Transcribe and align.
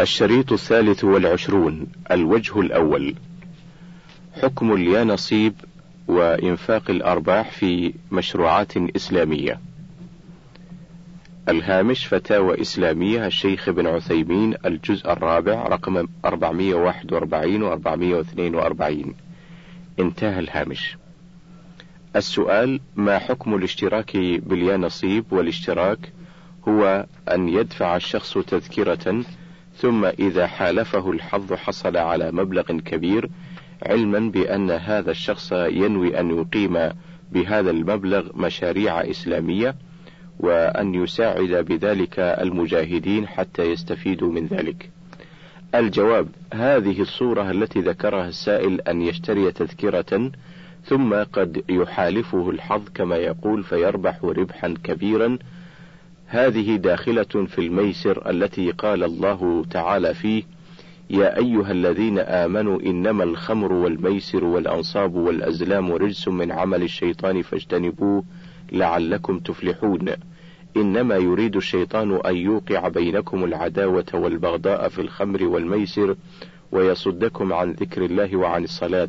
الشريط 0.00 0.52
الثالث 0.52 1.04
والعشرون 1.04 1.86
الوجه 2.10 2.60
الأول. 2.60 3.14
حكم 4.42 4.72
اليانصيب 4.72 5.54
وإنفاق 6.08 6.90
الأرباح 6.90 7.50
في 7.50 7.94
مشروعات 8.12 8.76
إسلامية. 8.76 9.60
الهامش 11.48 12.06
فتاوى 12.06 12.60
إسلامية 12.60 13.26
الشيخ 13.26 13.68
ابن 13.68 13.86
عثيمين 13.86 14.54
الجزء 14.66 15.12
الرابع 15.12 15.62
رقم 15.62 16.06
441 16.24 17.62
و 17.62 17.72
442 17.72 19.14
انتهى 19.98 20.38
الهامش. 20.38 20.96
السؤال 22.16 22.80
ما 22.96 23.18
حكم 23.18 23.54
الاشتراك 23.54 24.16
باليانصيب؟ 24.16 25.24
والاشتراك 25.30 26.12
هو 26.68 27.06
أن 27.28 27.48
يدفع 27.48 27.96
الشخص 27.96 28.38
تذكرة 28.38 29.24
ثم 29.76 30.04
إذا 30.04 30.46
حالفه 30.46 31.10
الحظ 31.10 31.52
حصل 31.52 31.96
على 31.96 32.32
مبلغ 32.32 32.62
كبير 32.62 33.30
علما 33.82 34.18
بأن 34.30 34.70
هذا 34.70 35.10
الشخص 35.10 35.52
ينوي 35.52 36.20
أن 36.20 36.38
يقيم 36.38 36.90
بهذا 37.32 37.70
المبلغ 37.70 38.28
مشاريع 38.34 39.00
إسلامية 39.00 39.74
وأن 40.40 40.94
يساعد 40.94 41.64
بذلك 41.68 42.18
المجاهدين 42.18 43.28
حتى 43.28 43.62
يستفيدوا 43.62 44.32
من 44.32 44.46
ذلك. 44.46 44.90
الجواب: 45.74 46.28
هذه 46.54 47.00
الصورة 47.00 47.50
التي 47.50 47.80
ذكرها 47.80 48.28
السائل 48.28 48.80
أن 48.80 49.02
يشتري 49.02 49.52
تذكرة 49.52 50.30
ثم 50.84 51.14
قد 51.14 51.64
يحالفه 51.68 52.50
الحظ 52.50 52.82
كما 52.94 53.16
يقول 53.16 53.64
فيربح 53.64 54.24
ربحا 54.24 54.74
كبيرا 54.84 55.38
هذه 56.28 56.76
داخلة 56.76 57.22
في 57.22 57.58
الميسر 57.58 58.30
التي 58.30 58.70
قال 58.70 59.04
الله 59.04 59.64
تعالى 59.70 60.14
فيه: 60.14 60.42
يا 61.10 61.38
أيها 61.38 61.72
الذين 61.72 62.18
آمنوا 62.18 62.80
إنما 62.80 63.24
الخمر 63.24 63.72
والميسر 63.72 64.44
والأنصاب 64.44 65.14
والأزلام 65.14 65.92
رجس 65.92 66.28
من 66.28 66.52
عمل 66.52 66.82
الشيطان 66.82 67.42
فاجتنبوه 67.42 68.24
لعلكم 68.72 69.38
تفلحون. 69.38 70.08
إنما 70.76 71.16
يريد 71.16 71.56
الشيطان 71.56 72.20
أن 72.26 72.36
يوقع 72.36 72.88
بينكم 72.88 73.44
العداوة 73.44 74.06
والبغضاء 74.14 74.88
في 74.88 75.00
الخمر 75.00 75.44
والميسر 75.44 76.16
ويصدكم 76.72 77.52
عن 77.52 77.72
ذكر 77.72 78.04
الله 78.04 78.36
وعن 78.36 78.64
الصلاة 78.64 79.08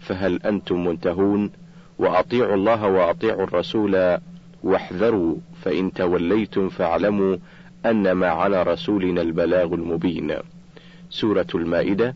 فهل 0.00 0.42
أنتم 0.42 0.86
منتهون؟ 0.86 1.50
وأطيعوا 1.98 2.54
الله 2.54 2.86
وأطيعوا 2.86 3.44
الرسول 3.44 4.18
واحذروا 4.62 5.36
فإن 5.62 5.92
توليتم 5.92 6.68
فاعلموا 6.68 7.36
أنما 7.86 8.26
على 8.26 8.62
رسولنا 8.62 9.22
البلاغ 9.22 9.74
المبين. 9.74 10.34
سورة 11.10 11.46
المائدة 11.54 12.14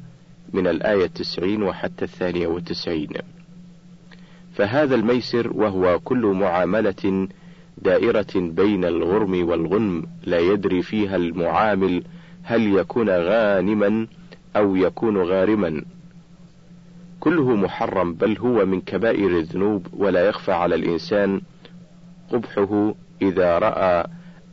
من 0.52 0.66
الآية 0.66 1.04
التسعين 1.04 1.62
وحتى 1.62 2.04
الثانية 2.04 2.46
والتسعين. 2.46 3.10
فهذا 4.52 4.94
الميسر 4.94 5.52
وهو 5.54 5.98
كل 5.98 6.26
معاملة 6.26 7.28
دائرة 7.78 8.34
بين 8.36 8.84
الغرم 8.84 9.48
والغنم 9.48 10.06
لا 10.24 10.38
يدري 10.38 10.82
فيها 10.82 11.16
المعامل 11.16 12.04
هل 12.42 12.76
يكون 12.76 13.10
غانما 13.10 14.06
أو 14.56 14.76
يكون 14.76 15.18
غارما. 15.18 15.82
كله 17.20 17.56
محرم 17.56 18.14
بل 18.14 18.38
هو 18.38 18.66
من 18.66 18.80
كبائر 18.80 19.38
الذنوب 19.38 19.86
ولا 19.92 20.28
يخفى 20.28 20.52
على 20.52 20.74
الإنسان 20.74 21.40
قبحه 22.30 22.94
إذا 23.22 23.58
رأى 23.58 24.04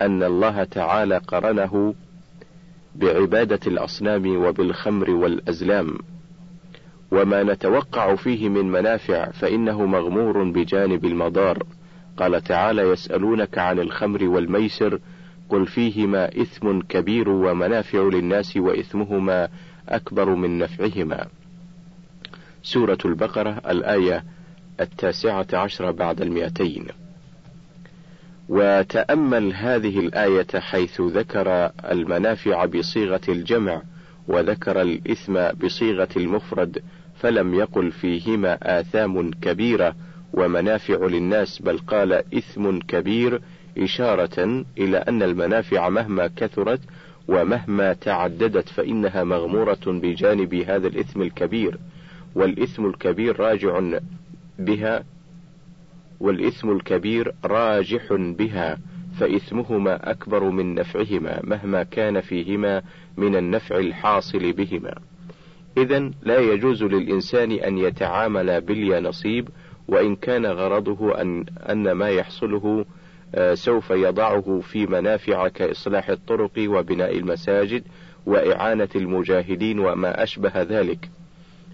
أن 0.02 0.24
الله 0.24 0.64
تعالى 0.64 1.18
قرنه 1.18 1.96
بعبادة 2.96 3.60
الأصنام 3.68 4.38
وبالخمر 4.38 5.10
والأزلام، 5.12 5.98
وما 7.12 7.44
نتوقع 7.44 8.16
فيه 8.16 8.50
من 8.50 8.72
منافع 8.72 9.32
فإنه 9.32 9.86
مغمور 9.86 10.44
بجانب 10.44 11.06
المضار، 11.06 11.64
قال 12.18 12.42
تعالى: 12.42 12.82
يسألونك 12.82 13.58
عن 13.58 13.80
الخمر 13.80 14.24
والميسر، 14.24 15.00
قل 15.50 15.66
فيهما 15.66 16.42
إثم 16.42 16.80
كبير 16.80 17.30
ومنافع 17.30 18.00
للناس 18.00 18.58
وإثمهما 18.58 19.50
أكبر 19.90 20.36
من 20.36 20.58
نفعهما. 20.58 21.28
سورة 22.64 22.98
البقرة 23.06 23.62
الآية 23.70 24.24
التاسعة 24.80 25.48
عشر 25.54 25.92
بعد 25.92 26.22
المئتين. 26.22 26.88
وتأمل 28.50 29.54
هذه 29.54 30.00
الآية 30.00 30.60
حيث 30.60 31.02
ذكر 31.02 31.72
المنافع 31.92 32.66
بصيغة 32.66 33.22
الجمع 33.30 33.82
وذكر 34.28 34.82
الإثم 34.82 35.40
بصيغة 35.64 36.08
المفرد 36.18 36.84
فلم 37.20 37.54
يقل 37.54 37.92
فيهما 37.92 38.80
آثام 38.80 39.32
كبيرة 39.32 39.96
ومنافع 40.34 41.06
للناس 41.06 41.60
بل 41.62 41.78
قال 41.78 42.14
إثم 42.14 42.80
كبير 42.80 43.42
إشارة 43.78 44.64
إلى 44.78 44.98
أن 44.98 45.24
المنافع 45.24 45.90
مهما 45.90 46.30
كثرت 46.36 46.80
ومهما 47.28 47.94
تعددت 47.94 48.70
فإنها 48.70 49.24
مغمورة 49.24 49.80
بجانب 49.86 50.54
هذا 50.56 50.88
الإثم 50.88 51.22
الكبير. 51.22 51.78
والإثم 52.36 52.86
الكبير 52.86 53.40
راجع 53.40 53.82
بها 54.60 55.04
والإثم 56.20 56.72
الكبير 56.72 57.34
راجح 57.46 58.14
بها 58.14 58.78
فإثمهما 59.20 60.12
أكبر 60.12 60.44
من 60.44 60.76
نفعهما 60.76 61.40
مهما 61.44 61.84
كان 61.84 62.22
فيهما 62.22 62.82
من 63.18 63.36
النفع 63.36 63.78
الحاصل 63.78 64.54
بهما. 64.54 64.96
إذا 65.78 66.12
لا 66.24 66.40
يجوز 66.40 66.84
للإنسان 66.84 67.52
أن 67.52 67.78
يتعامل 67.78 68.62
باليانصيب 68.62 69.50
وإن 69.88 70.16
كان 70.16 70.46
غرضه 70.46 71.22
أن 71.22 71.46
أن 71.70 71.92
ما 71.92 72.10
يحصله 72.10 72.86
آه، 73.36 73.54
سوف 73.54 73.90
يضعه 73.90 74.60
في 74.60 74.86
منافع 74.86 75.48
كإصلاح 75.48 76.10
الطرق 76.10 76.52
وبناء 76.60 77.18
المساجد 77.18 77.84
وإعانة 78.26 78.90
المجاهدين 78.96 79.80
وما 79.80 80.24
أشبه 80.24 80.52
ذلك. 80.56 81.10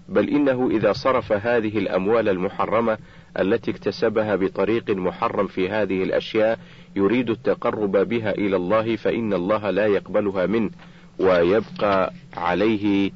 بل 0.08 0.28
إنه 0.28 0.70
إذا 0.70 0.92
صرف 0.92 1.32
هذه 1.32 1.78
الأموال 1.78 2.28
المحرمة 2.28 2.98
التي 3.38 3.70
اكتسبها 3.70 4.36
بطريق 4.36 4.90
محرم 4.90 5.46
في 5.46 5.70
هذه 5.70 6.02
الأشياء 6.02 6.58
يريد 6.96 7.30
التقرب 7.30 7.96
بها 7.96 8.30
إلى 8.30 8.56
الله 8.56 8.96
فإن 8.96 9.32
الله 9.32 9.70
لا 9.70 9.86
يقبلها 9.86 10.46
منه 10.46 10.70
ويبقى 11.18 12.12
عليه 12.36 13.10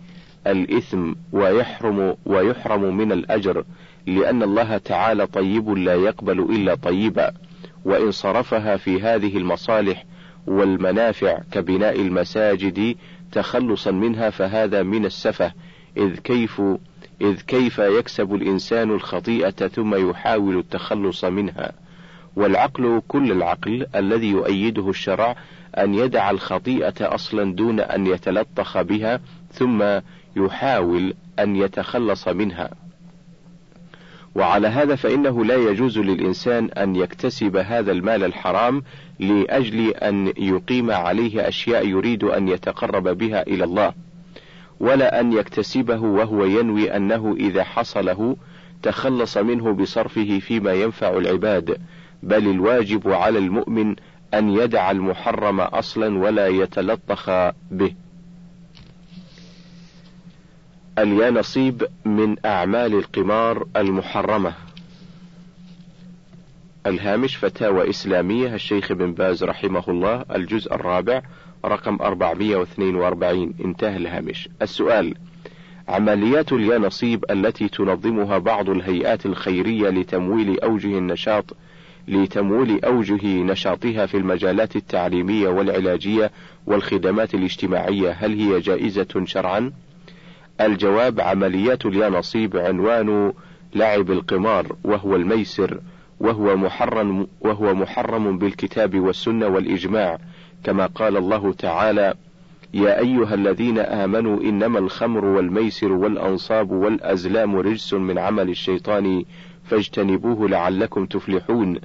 الإثم 0.46 1.12
ويحرم 1.32 2.16
ويحرم 2.26 2.96
من 2.96 3.12
الأجر 3.12 3.64
لأن 4.06 4.42
الله 4.42 4.78
تعالى 4.78 5.26
طيب 5.26 5.68
لا 5.70 5.94
يقبل 5.94 6.40
إلا 6.40 6.74
طيبا. 6.74 7.32
وإن 7.84 8.10
صرفها 8.10 8.76
في 8.76 9.02
هذه 9.02 9.36
المصالح 9.36 10.04
والمنافع 10.46 11.38
كبناء 11.52 12.00
المساجد 12.00 12.96
تخلصا 13.32 13.90
منها 13.90 14.30
فهذا 14.30 14.82
من 14.82 15.04
السفه 15.04 15.52
إذ 15.96 16.16
كيف 16.16 16.62
إذ 17.20 17.40
كيف 17.40 17.78
يكسب 17.78 18.34
الإنسان 18.34 18.90
الخطيئة 18.90 19.50
ثم 19.50 20.10
يحاول 20.10 20.58
التخلص 20.58 21.24
منها؟ 21.24 21.72
والعقل 22.36 23.02
كل 23.08 23.32
العقل 23.32 23.86
الذي 23.94 24.30
يؤيده 24.30 24.90
الشرع 24.90 25.36
أن 25.78 25.94
يدع 25.94 26.30
الخطيئة 26.30 27.14
أصلا 27.14 27.54
دون 27.54 27.80
أن 27.80 28.06
يتلطخ 28.06 28.82
بها 28.82 29.20
ثم 29.52 30.00
يحاول 30.36 31.14
أن 31.38 31.56
يتخلص 31.56 32.28
منها. 32.28 32.70
وعلى 34.34 34.68
هذا 34.68 34.94
فإنه 34.94 35.44
لا 35.44 35.54
يجوز 35.54 35.98
للإنسان 35.98 36.70
أن 36.70 36.96
يكتسب 36.96 37.56
هذا 37.56 37.92
المال 37.92 38.24
الحرام 38.24 38.82
لأجل 39.20 39.90
أن 39.90 40.32
يقيم 40.36 40.90
عليه 40.90 41.48
أشياء 41.48 41.88
يريد 41.88 42.24
أن 42.24 42.48
يتقرب 42.48 43.08
بها 43.08 43.42
إلى 43.42 43.64
الله. 43.64 43.92
ولا 44.80 45.20
أن 45.20 45.32
يكتسبه 45.32 46.00
وهو 46.00 46.44
ينوي 46.44 46.96
أنه 46.96 47.36
إذا 47.40 47.64
حصله 47.64 48.36
تخلص 48.82 49.36
منه 49.36 49.72
بصرفه 49.72 50.38
فيما 50.38 50.72
ينفع 50.72 51.08
العباد، 51.08 51.80
بل 52.22 52.48
الواجب 52.50 53.08
على 53.08 53.38
المؤمن 53.38 53.96
أن 54.34 54.48
يدع 54.48 54.90
المحرم 54.90 55.60
أصلا 55.60 56.18
ولا 56.18 56.46
يتلطخ 56.46 57.30
به. 57.70 57.94
اليانصيب 60.98 61.86
من 62.04 62.46
أعمال 62.46 62.94
القمار 62.94 63.66
المحرمة. 63.76 64.54
الهامش 66.86 67.36
فتاوى 67.36 67.90
إسلامية 67.90 68.54
الشيخ 68.54 68.92
بن 68.92 69.12
باز 69.12 69.44
رحمه 69.44 69.84
الله 69.88 70.24
الجزء 70.34 70.74
الرابع 70.74 71.22
رقم 71.64 71.98
442 72.00 73.54
انتهى 73.64 73.96
الهامش. 73.96 74.48
السؤال 74.62 75.14
عمليات 75.88 76.52
اليانصيب 76.52 77.24
التي 77.30 77.68
تنظمها 77.68 78.38
بعض 78.38 78.70
الهيئات 78.70 79.26
الخيرية 79.26 79.88
لتمويل 79.90 80.60
أوجه 80.60 80.98
النشاط 80.98 81.56
لتمويل 82.08 82.84
أوجه 82.84 83.26
نشاطها 83.42 84.06
في 84.06 84.16
المجالات 84.16 84.76
التعليمية 84.76 85.48
والعلاجية 85.48 86.30
والخدمات 86.66 87.34
الاجتماعية 87.34 88.10
هل 88.10 88.40
هي 88.40 88.60
جائزة 88.60 89.24
شرعا؟ 89.24 89.72
الجواب 90.60 91.20
عمليات 91.20 91.86
اليانصيب 91.86 92.56
عنوان 92.56 93.32
لعب 93.74 94.10
القمار 94.10 94.76
وهو 94.84 95.16
الميسر 95.16 95.80
وهو 96.20 96.56
محرم 96.56 97.26
وهو 97.40 97.74
محرم 97.74 98.38
بالكتاب 98.38 99.00
والسنة 99.00 99.46
والإجماع. 99.46 100.18
كما 100.64 100.86
قال 100.86 101.16
الله 101.16 101.52
تعالى: 101.52 102.14
يا 102.74 102.98
أيها 102.98 103.34
الذين 103.34 103.78
آمنوا 103.78 104.40
إنما 104.42 104.78
الخمر 104.78 105.24
والميسر 105.24 105.92
والأنصاب 105.92 106.70
والأزلام 106.70 107.56
رجس 107.56 107.94
من 107.94 108.18
عمل 108.18 108.48
الشيطان 108.48 109.24
فاجتنبوه 109.64 110.48
لعلكم 110.48 111.06
تفلحون. 111.06 111.80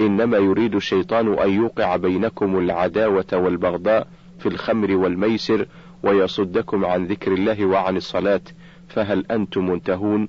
إنما 0.00 0.38
يريد 0.38 0.74
الشيطان 0.74 1.38
أن 1.38 1.50
يوقع 1.50 1.96
بينكم 1.96 2.58
العداوة 2.58 3.26
والبغضاء 3.32 4.08
في 4.38 4.46
الخمر 4.46 4.92
والميسر 4.92 5.66
ويصدكم 6.02 6.84
عن 6.84 7.06
ذكر 7.06 7.32
الله 7.32 7.66
وعن 7.66 7.96
الصلاة. 7.96 8.40
فهل 8.88 9.26
أنتم 9.30 9.70
منتهون؟ 9.70 10.28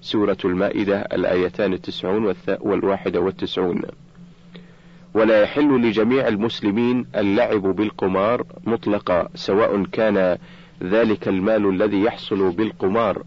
سورة 0.00 0.38
المائدة 0.44 1.00
الآيتان 1.00 1.72
التسعون 1.72 2.34
والواحدة 2.60 3.20
والتسعون. 3.20 3.82
ولا 5.14 5.42
يحل 5.42 5.82
لجميع 5.82 6.28
المسلمين 6.28 7.06
اللعب 7.16 7.62
بالقمار 7.62 8.46
مطلقا 8.64 9.28
سواء 9.34 9.84
كان 9.84 10.38
ذلك 10.82 11.28
المال 11.28 11.66
الذي 11.66 12.02
يحصل 12.02 12.50
بالقمار 12.52 13.22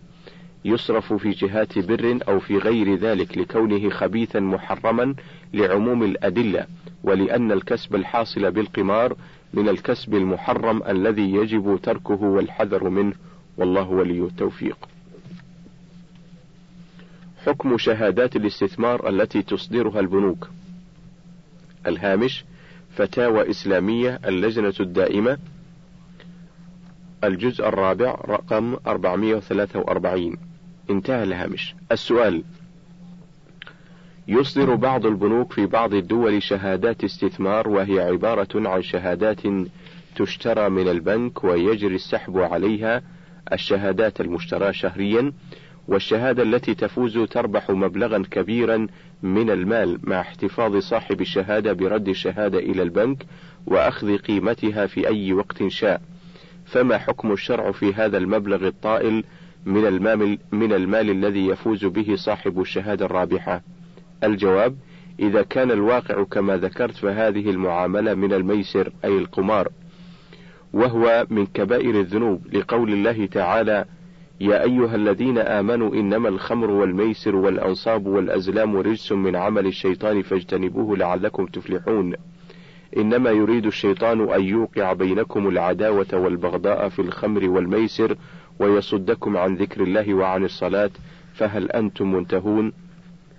يصرف 0.66 1.14
في 1.14 1.30
جهات 1.30 1.80
بر 1.80 2.20
أو 2.28 2.40
في 2.40 2.58
غير 2.58 2.96
ذلك 2.96 3.38
لكونه 3.38 3.90
خبيثا 3.90 4.40
محرما 4.40 5.16
لعموم 5.54 6.04
الأدلة 6.04 6.66
ولأن 7.04 7.52
الكسب 7.52 7.96
الحاصل 7.96 8.52
بالقمار 8.52 9.16
من 9.54 9.70
الكسب 9.70 10.16
المحرم 10.16 10.84
الذي 10.84 11.34
يجب 11.34 11.80
تركه 11.84 12.24
والحذر 12.24 12.90
منه 12.90 13.14
والله 13.58 13.90
ولي 13.90 14.20
التوفيق. 14.20 14.78
حكم 17.46 17.78
شهادات 17.78 18.36
الاستثمار 18.36 19.10
التي 19.10 19.42
تصدرها 19.42 20.00
البنوك. 20.00 20.50
الهامش 21.88 22.46
فتاوى 22.96 23.50
إسلامية 23.50 24.20
اللجنة 24.26 24.74
الدائمة 24.80 25.38
الجزء 27.24 27.68
الرابع 27.68 28.12
رقم 28.26 28.78
443 28.88 30.38
انتهى 30.90 31.24
الهامش. 31.24 31.76
السؤال 31.92 32.44
يصدر 34.28 34.76
بعض 34.76 35.06
البنوك 35.06 35.54
في 35.54 35.66
بعض 35.66 35.94
الدول 35.94 36.44
شهادات 36.44 37.04
استثمار 37.04 37.70
وهي 37.70 38.00
عبارة 38.00 38.70
عن 38.70 38.82
شهادات 38.82 39.42
تشترى 40.16 40.70
من 40.70 40.88
البنك 40.88 41.44
ويجري 41.44 41.96
السحب 41.96 42.38
عليها 42.38 43.02
الشهادات 43.54 44.22
المشتراه 44.22 44.72
شهريا. 44.72 45.34
والشهادة 45.88 46.44
التي 46.44 46.76
تفوز 46.76 47.18
تربح 47.18 47.70
مبلغا 47.72 48.24
كبيرا 48.32 48.88
من 49.24 49.50
المال 49.50 50.00
مع 50.04 50.22
احتفاظ 50.22 50.78
صاحب 50.78 51.22
الشهادة 51.22 51.74
برد 51.74 52.08
الشهادة 52.08 52.60
إلى 52.60 52.82
البنك 52.82 53.26
وأخذ 53.66 54.18
قيمتها 54.18 54.86
في 54.86 55.08
أي 55.08 55.34
وقت 55.34 55.68
شاء. 55.68 56.02
فما 56.66 56.98
حكم 56.98 57.32
الشرع 57.32 57.72
في 57.72 57.94
هذا 57.94 58.18
المبلغ 58.18 58.68
الطائل 58.68 59.24
من 59.66 59.86
المال 59.86 60.38
من 60.52 60.74
المال 60.74 61.10
الذي 61.10 61.48
يفوز 61.48 61.86
به 61.86 62.16
صاحب 62.16 62.62
الشهادة 62.62 63.06
الرابحة؟ 63.06 63.62
الجواب: 64.24 64.76
إذا 65.20 65.42
كان 65.42 65.72
الواقع 65.72 66.24
كما 66.24 66.58
ذكرت 66.58 66.96
فهذه 66.96 67.50
المعاملة 67.50 68.14
من 68.14 68.34
الميسر 68.34 68.94
أي 69.06 69.18
القمار، 69.18 69.70
وهو 70.74 71.28
من 71.30 71.46
كبائر 71.46 72.00
الذنوب 72.00 72.56
لقول 72.56 72.94
الله 72.94 73.26
تعالى: 73.26 73.86
يا 74.42 74.64
أيها 74.64 74.96
الذين 74.96 75.38
آمنوا 75.38 75.94
إنما 75.94 76.30
الخمر 76.30 76.72
والميسر 76.72 77.36
والأنصاب 77.36 78.08
والأزلام 78.08 78.78
رجس 78.78 79.12
من 79.12 79.36
عمل 79.36 79.68
الشيطان 79.68 80.22
فاجتنبوه 80.22 80.98
لعلكم 80.98 81.46
تفلحون. 81.46 82.14
إنما 82.98 83.30
يريد 83.30 83.66
الشيطان 83.66 84.34
أن 84.34 84.44
يوقع 84.44 84.94
بينكم 84.94 85.48
العداوة 85.48 86.08
والبغضاء 86.14 86.90
في 86.90 87.00
الخمر 87.00 87.50
والميسر 87.50 88.16
ويصدكم 88.60 89.38
عن 89.38 89.56
ذكر 89.56 89.84
الله 89.84 90.14
وعن 90.14 90.44
الصلاة 90.44 90.92
فهل 91.34 91.72
أنتم 91.72 92.12
منتهون؟ 92.12 92.74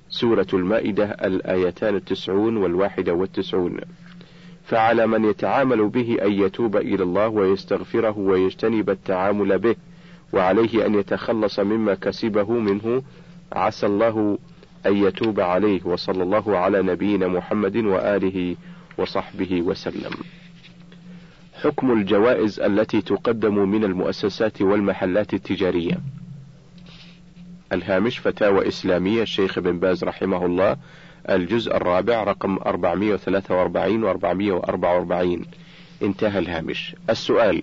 سورة 0.08 0.46
المائدة 0.54 1.04
الآيتان 1.04 1.94
التسعون 1.94 2.56
والواحدة 2.56 3.14
والتسعون. 3.14 3.80
فعلى 4.64 5.06
من 5.06 5.24
يتعامل 5.24 5.88
به 5.88 6.16
أن 6.22 6.32
يتوب 6.32 6.76
إلى 6.76 7.02
الله 7.02 7.28
ويستغفره 7.28 8.18
ويجتنب 8.18 8.90
التعامل 8.90 9.58
به. 9.58 9.76
وعليه 10.32 10.86
أن 10.86 10.94
يتخلص 10.94 11.60
مما 11.60 11.94
كسبه 11.94 12.52
منه 12.52 13.02
عسى 13.52 13.86
الله 13.86 14.38
أن 14.86 14.96
يتوب 14.96 15.40
عليه 15.40 15.80
وصلى 15.84 16.22
الله 16.22 16.58
على 16.58 16.82
نبينا 16.82 17.28
محمد 17.28 17.76
وآله 17.76 18.56
وصحبه 18.98 19.62
وسلم. 19.62 20.12
حكم 21.62 21.92
الجوائز 21.92 22.60
التي 22.60 23.00
تقدم 23.00 23.68
من 23.68 23.84
المؤسسات 23.84 24.62
والمحلات 24.62 25.34
التجارية. 25.34 25.98
الهامش 27.72 28.18
فتاوى 28.18 28.68
إسلامية 28.68 29.22
الشيخ 29.22 29.58
بن 29.58 29.78
باز 29.78 30.04
رحمه 30.04 30.46
الله 30.46 30.76
الجزء 31.30 31.76
الرابع 31.76 32.24
رقم 32.24 32.58
443 32.66 34.04
و 34.04 34.08
444 34.08 35.44
انتهى 36.02 36.38
الهامش. 36.38 36.96
السؤال: 37.10 37.62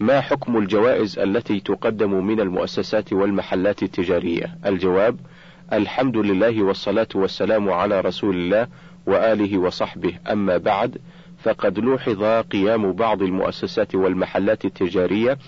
ما 0.00 0.20
حكم 0.20 0.58
الجوائز 0.58 1.18
التي 1.18 1.60
تقدم 1.60 2.26
من 2.26 2.40
المؤسسات 2.40 3.12
والمحلات 3.12 3.82
التجارية؟ 3.82 4.58
الجواب: 4.66 5.16
الحمد 5.72 6.16
لله 6.16 6.62
والصلاة 6.62 7.08
والسلام 7.14 7.70
على 7.70 8.00
رسول 8.00 8.36
الله 8.36 8.68
وآله 9.06 9.58
وصحبه، 9.58 10.18
أما 10.32 10.56
بعد 10.56 10.98
فقد 11.38 11.78
لوحظ 11.78 12.24
قيام 12.24 12.92
بعض 12.92 13.22
المؤسسات 13.22 13.94
والمحلات 13.94 14.64
التجارية 14.64 15.38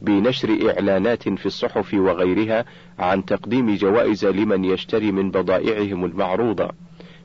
بنشر 0.00 0.70
إعلانات 0.70 1.28
في 1.28 1.46
الصحف 1.46 1.94
وغيرها 1.94 2.64
عن 2.98 3.24
تقديم 3.24 3.74
جوائز 3.74 4.24
لمن 4.24 4.64
يشتري 4.64 5.12
من 5.12 5.30
بضائعهم 5.30 6.04
المعروضة، 6.04 6.70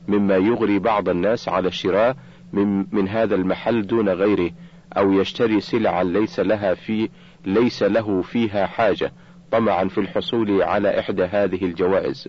مما 0.08 0.36
يغري 0.36 0.78
بعض 0.78 1.08
الناس 1.08 1.48
على 1.48 1.68
الشراء 1.68 2.16
من, 2.52 2.84
من 2.92 3.08
هذا 3.08 3.34
المحل 3.34 3.86
دون 3.86 4.08
غيره، 4.08 4.50
أو 4.92 5.12
يشتري 5.12 5.60
سلعا 5.60 6.04
ليس 6.04 6.40
لها 6.40 6.74
في 6.74 7.08
ليس 7.46 7.82
له 7.82 8.22
فيها 8.22 8.66
حاجة 8.66 9.12
طمعا 9.52 9.88
في 9.88 9.98
الحصول 9.98 10.62
على 10.62 11.00
إحدى 11.00 11.24
هذه 11.24 11.64
الجوائز. 11.64 12.28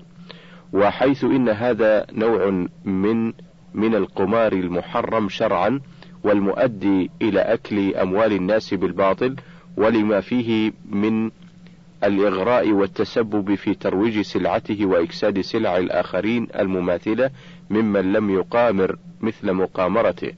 وحيث 0.74 1.24
إن 1.24 1.50
هذا 1.50 2.06
نوع 2.12 2.68
من 2.86 3.34
من 3.74 3.96
القمار 3.96 4.54
المحرم 4.54 5.30
شرعا 5.30 5.80
والمؤدي 6.24 7.12
إلى 7.22 7.40
أكل 7.40 7.96
أموال 7.96 8.34
الناس 8.34 8.74
بالباطل 8.74 9.36
ولما 9.78 10.22
فيه 10.22 10.72
من 10.90 11.32
الإغراء 12.04 12.72
والتسبب 12.72 13.56
في 13.56 13.74
ترويج 13.74 14.22
سلعته 14.22 14.86
وإكساد 14.86 15.42
سلع 15.42 15.78
الآخرين 15.78 16.48
المماثلة 16.60 17.30
ممن 17.70 18.14
لم 18.14 18.30
يقامر 18.30 18.96
مثل 19.22 19.54
مقامرته. 19.54 20.32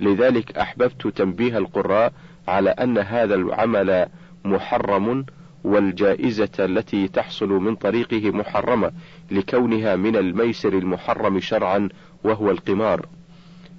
لذلك 0.00 0.58
أحببت 0.58 1.06
تنبيه 1.06 1.58
القراء 1.58 2.12
على 2.48 2.70
أن 2.70 2.98
هذا 2.98 3.34
العمل 3.34 4.06
محرم 4.44 5.26
والجائزة 5.64 6.50
التي 6.58 7.08
تحصل 7.08 7.48
من 7.48 7.74
طريقه 7.74 8.30
محرمة 8.30 8.92
لكونها 9.30 9.96
من 9.96 10.16
الميسر 10.16 10.72
المحرم 10.72 11.40
شرعا 11.40 11.88
وهو 12.24 12.50
القمار. 12.50 13.06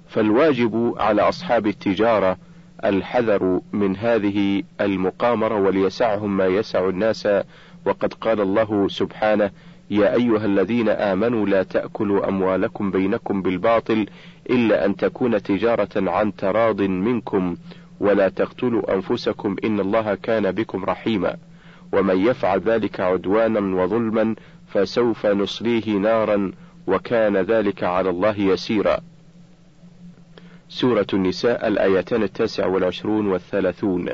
فالواجب 0.08 0.94
على 0.98 1.22
أصحاب 1.22 1.66
التجارة 1.66 2.36
الحذر 2.84 3.60
من 3.72 3.96
هذه 3.96 4.62
المقامرة 4.80 5.54
وليسعهم 5.54 6.36
ما 6.36 6.46
يسع 6.46 6.88
الناس 6.88 7.28
وقد 7.86 8.14
قال 8.14 8.40
الله 8.40 8.88
سبحانه 8.88 9.50
يا 9.90 10.14
أيها 10.14 10.44
الذين 10.44 10.88
آمنوا 10.88 11.46
لا 11.46 11.62
تأكلوا 11.62 12.28
أموالكم 12.28 12.90
بينكم 12.90 13.42
بالباطل 13.42 14.06
إلا 14.50 14.84
أن 14.84 14.96
تكون 14.96 15.42
تجارة 15.42 16.10
عن 16.10 16.36
تراض 16.36 16.82
منكم 16.82 17.56
ولا 18.00 18.28
تقتلوا 18.28 18.94
أنفسكم 18.94 19.56
إن 19.64 19.80
الله 19.80 20.14
كان 20.14 20.52
بكم 20.52 20.84
رحيما. 20.84 21.36
ومن 21.92 22.26
يفعل 22.26 22.60
ذلك 22.60 23.00
عدوانا 23.00 23.82
وظلما 23.82 24.34
فسوف 24.66 25.26
نصليه 25.26 25.90
نارا 25.98 26.52
وكان 26.86 27.36
ذلك 27.36 27.84
على 27.84 28.10
الله 28.10 28.40
يسيرا. 28.40 28.98
سورة 30.68 31.06
النساء 31.12 31.68
الآيتان 31.68 32.22
التاسع 32.22 32.66
والعشرون 32.66 33.26
والثلاثون. 33.26 34.08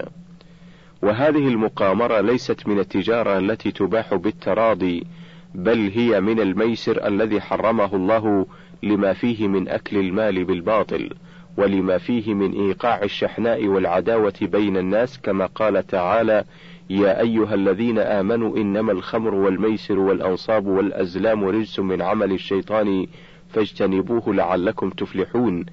وهذه 1.03 1.49
المقامرة 1.49 2.21
ليست 2.21 2.69
من 2.69 2.79
التجارة 2.79 3.39
التي 3.39 3.71
تباح 3.71 4.15
بالتراضي 4.15 5.07
بل 5.55 5.91
هي 5.95 6.21
من 6.21 6.41
الميسر 6.41 7.07
الذي 7.07 7.41
حرمه 7.41 7.97
الله 7.97 8.47
لما 8.83 9.13
فيه 9.13 9.49
من 9.49 9.69
أكل 9.69 9.97
المال 9.97 10.45
بالباطل 10.45 11.11
ولما 11.57 11.99
فيه 11.99 12.35
من 12.35 12.53
إيقاع 12.53 13.03
الشحناء 13.03 13.67
والعداوة 13.67 14.35
بين 14.43 14.77
الناس 14.77 15.19
كما 15.19 15.47
قال 15.47 15.87
تعالى 15.87 16.45
يا 16.91 17.21
أيها 17.21 17.55
الذين 17.55 17.99
آمنوا 17.99 18.57
إنما 18.57 18.93
الخمر 18.93 19.35
والميسر 19.35 19.99
والأنصاب 19.99 20.67
والأزلام 20.67 21.45
رجس 21.45 21.79
من 21.81 22.03
عمل 22.03 22.33
الشيطان 22.33 23.07
فاجتنبوه 23.51 24.35
لعلكم 24.35 24.91
تفلحون. 24.91 25.67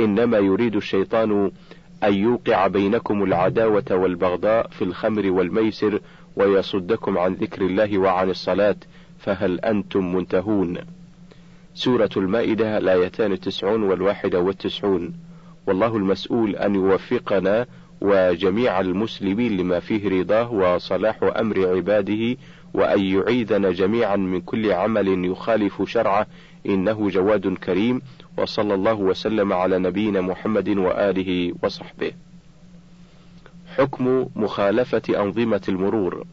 إنما 0.00 0.38
يريد 0.38 0.76
الشيطان 0.76 1.50
أن 2.04 2.14
يوقع 2.14 2.66
بينكم 2.66 3.22
العداوة 3.24 3.84
والبغضاء 3.90 4.68
في 4.68 4.82
الخمر 4.82 5.30
والميسر 5.30 6.00
ويصدكم 6.36 7.18
عن 7.18 7.32
ذكر 7.32 7.62
الله 7.62 7.98
وعن 7.98 8.30
الصلاة 8.30 8.76
فهل 9.18 9.60
أنتم 9.60 10.14
منتهون؟ 10.14 10.78
سورة 11.74 12.10
المائدة 12.16 12.78
الآيتان 12.78 13.32
التسعون 13.32 13.82
والواحدة 13.82 14.40
والتسعون. 14.40 15.14
والله 15.66 15.96
المسؤول 15.96 16.56
أن 16.56 16.74
يوفقنا 16.74 17.66
وجميع 18.00 18.80
المسلمين 18.80 19.56
لما 19.56 19.80
فيه 19.80 20.20
رضاه 20.20 20.52
وصلاح 20.52 21.18
أمر 21.22 21.76
عباده 21.76 22.36
وأن 22.74 23.04
يعيذنا 23.04 23.70
جميعا 23.70 24.16
من 24.16 24.40
كل 24.40 24.72
عمل 24.72 25.24
يخالف 25.24 25.82
شرعه. 25.82 26.26
إنه 26.66 27.08
جواد 27.08 27.54
كريم. 27.54 28.02
وصلى 28.38 28.74
الله 28.74 28.94
وسلم 28.94 29.52
على 29.52 29.78
نبينا 29.78 30.20
محمد 30.20 30.68
وآله 30.68 31.54
وصحبه. 31.62 32.12
حكم 33.76 34.26
مخالفة 34.36 35.02
أنظمة 35.08 35.62
المرور. 35.68 36.24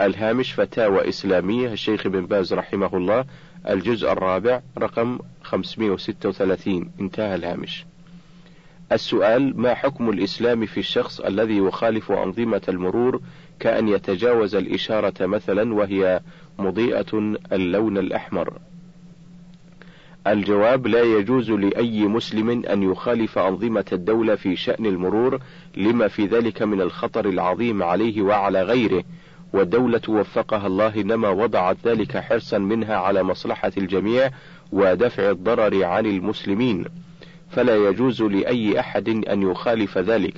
الهامش 0.00 0.52
فتاوى 0.52 1.08
إسلامية 1.08 1.72
الشيخ 1.72 2.08
بن 2.08 2.26
باز 2.26 2.54
رحمه 2.54 2.96
الله 2.96 3.24
الجزء 3.68 4.12
الرابع 4.12 4.60
رقم 4.78 5.18
536 5.42 6.90
انتهى 7.00 7.34
الهامش. 7.34 7.84
السؤال 8.92 9.60
ما 9.60 9.74
حكم 9.74 10.10
الإسلام 10.10 10.66
في 10.66 10.80
الشخص 10.80 11.20
الذي 11.20 11.56
يخالف 11.56 12.12
أنظمة 12.12 12.62
المرور 12.68 13.20
كأن 13.60 13.88
يتجاوز 13.88 14.54
الإشارة 14.54 15.26
مثلا 15.26 15.74
وهي 15.74 16.20
مضيئة 16.58 17.36
اللون 17.52 17.98
الأحمر؟ 17.98 18.58
الجواب 20.26 20.86
لا 20.86 21.02
يجوز 21.02 21.50
لأي 21.50 22.06
مسلم 22.06 22.50
أن 22.50 22.82
يخالف 22.82 23.38
أنظمة 23.38 23.84
الدولة 23.92 24.34
في 24.34 24.56
شأن 24.56 24.86
المرور 24.86 25.40
لما 25.76 26.08
في 26.08 26.26
ذلك 26.26 26.62
من 26.62 26.80
الخطر 26.80 27.28
العظيم 27.28 27.82
عليه 27.82 28.22
وعلى 28.22 28.62
غيره. 28.62 29.04
والدولة 29.52 30.00
وفقها 30.08 30.66
الله 30.66 31.00
إنما 31.00 31.28
وضعت 31.28 31.76
ذلك 31.84 32.16
حرصا 32.16 32.58
منها 32.58 32.96
على 32.96 33.22
مصلحة 33.22 33.72
الجميع 33.78 34.30
ودفع 34.72 35.30
الضرر 35.30 35.84
عن 35.84 36.06
المسلمين. 36.06 36.84
فلا 37.50 37.76
يجوز 37.76 38.22
لأي 38.22 38.80
أحد 38.80 39.08
أن 39.08 39.42
يخالف 39.42 39.98
ذلك. 39.98 40.34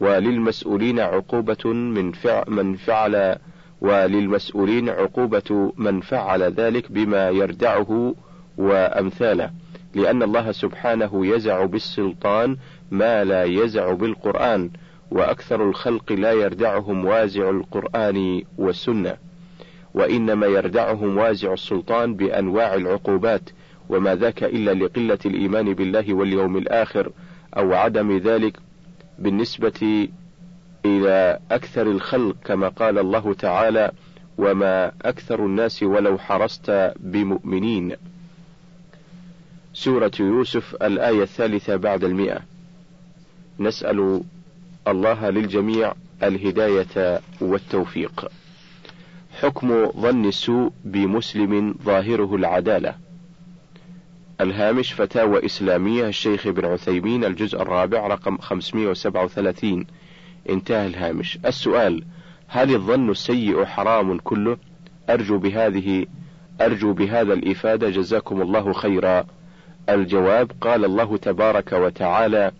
وللمسؤولين 0.00 1.00
عقوبة 1.00 1.72
من 1.72 2.12
فعل 2.12 2.44
من 2.46 2.76
فعل 2.76 3.36
وللمسؤولين 3.80 4.88
عقوبة 4.88 5.72
من 5.76 6.00
فعل 6.00 6.42
ذلك 6.42 6.92
بما 6.92 7.30
يردعه 7.30 8.14
وأمثاله. 8.58 9.50
لأن 9.94 10.22
الله 10.22 10.52
سبحانه 10.52 11.26
يزع 11.26 11.64
بالسلطان 11.64 12.56
ما 12.90 13.24
لا 13.24 13.44
يزع 13.44 13.92
بالقرآن. 13.92 14.70
وأكثر 15.14 15.68
الخلق 15.68 16.12
لا 16.12 16.32
يردعهم 16.32 17.04
وازع 17.04 17.50
القرآن 17.50 18.42
والسنة 18.58 19.16
وإنما 19.94 20.46
يردعهم 20.46 21.18
وازع 21.18 21.52
السلطان 21.52 22.14
بأنواع 22.14 22.74
العقوبات 22.74 23.50
وما 23.88 24.14
ذاك 24.14 24.44
إلا 24.44 24.84
لقلة 24.84 25.18
الإيمان 25.26 25.74
بالله 25.74 26.14
واليوم 26.14 26.56
الآخر 26.56 27.12
أو 27.56 27.74
عدم 27.74 28.16
ذلك 28.18 28.56
بالنسبة 29.18 30.08
إلى 30.84 31.38
أكثر 31.50 31.82
الخلق 31.82 32.36
كما 32.44 32.68
قال 32.68 32.98
الله 32.98 33.34
تعالى 33.34 33.92
وما 34.38 34.92
أكثر 35.02 35.46
الناس 35.46 35.82
ولو 35.82 36.18
حرصت 36.18 36.92
بمؤمنين 37.00 37.96
سورة 39.74 40.12
يوسف 40.20 40.74
الآية 40.82 41.22
الثالثة 41.22 41.76
بعد 41.76 42.04
المئة. 42.04 42.40
نسأل 43.60 44.20
الله 44.88 45.30
للجميع 45.30 45.92
الهداية 46.22 47.20
والتوفيق. 47.40 48.28
حكم 49.40 49.90
ظن 50.00 50.24
السوء 50.24 50.72
بمسلم 50.84 51.74
ظاهره 51.84 52.34
العدالة. 52.34 52.94
الهامش 54.40 54.92
فتاوى 54.92 55.46
إسلامية 55.46 56.08
الشيخ 56.08 56.46
ابن 56.46 56.64
عثيمين 56.64 57.24
الجزء 57.24 57.62
الرابع 57.62 58.06
رقم 58.06 58.38
537 58.38 59.86
انتهى 60.50 60.86
الهامش. 60.86 61.38
السؤال 61.46 62.04
هل 62.48 62.74
الظن 62.74 63.10
السيء 63.10 63.64
حرام 63.64 64.18
كله؟ 64.18 64.56
أرجو 65.10 65.38
بهذه 65.38 66.06
أرجو 66.60 66.92
بهذا 66.92 67.32
الإفادة. 67.32 67.90
جزاكم 67.90 68.42
الله 68.42 68.72
خيرا. 68.72 69.24
الجواب 69.88 70.50
قال 70.60 70.84
الله 70.84 71.16
تبارك 71.16 71.72
وتعالى 71.72 72.52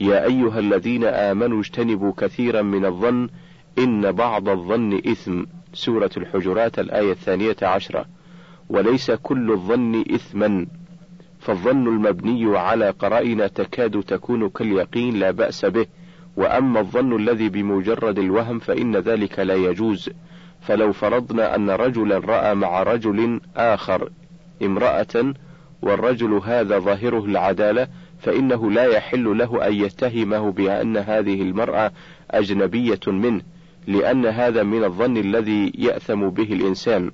يا 0.00 0.24
أيها 0.24 0.58
الذين 0.58 1.04
آمنوا 1.04 1.60
اجتنبوا 1.60 2.12
كثيرا 2.16 2.62
من 2.62 2.84
الظن 2.84 3.28
إن 3.78 4.12
بعض 4.12 4.48
الظن 4.48 4.94
إثم. 4.94 5.44
سورة 5.72 6.10
الحجرات 6.16 6.78
الآية 6.78 7.12
الثانية 7.12 7.56
عشرة. 7.62 8.04
وليس 8.68 9.10
كل 9.10 9.52
الظن 9.52 10.04
إثما. 10.14 10.66
فالظن 11.38 11.88
المبني 11.88 12.58
على 12.58 12.90
قرائن 12.90 13.52
تكاد 13.52 14.02
تكون 14.02 14.48
كاليقين 14.48 15.16
لا 15.16 15.30
بأس 15.30 15.64
به. 15.64 15.86
وأما 16.36 16.80
الظن 16.80 17.16
الذي 17.16 17.48
بمجرد 17.48 18.18
الوهم 18.18 18.58
فإن 18.58 18.96
ذلك 18.96 19.38
لا 19.38 19.54
يجوز. 19.54 20.10
فلو 20.60 20.92
فرضنا 20.92 21.56
أن 21.56 21.70
رجلا 21.70 22.18
رأى 22.18 22.54
مع 22.54 22.82
رجل 22.82 23.40
آخر 23.56 24.10
امرأة 24.62 25.34
والرجل 25.82 26.32
هذا 26.44 26.78
ظاهره 26.78 27.24
العدالة 27.24 27.88
فإنه 28.20 28.70
لا 28.70 28.84
يحل 28.84 29.38
له 29.38 29.66
أن 29.66 29.74
يتهمه 29.74 30.50
بأن 30.50 30.96
هذه 30.96 31.42
المرأة 31.42 31.92
أجنبية 32.30 33.00
منه 33.06 33.42
لأن 33.86 34.26
هذا 34.26 34.62
من 34.62 34.84
الظن 34.84 35.16
الذي 35.16 35.72
يأثم 35.78 36.28
به 36.28 36.52
الإنسان. 36.52 37.10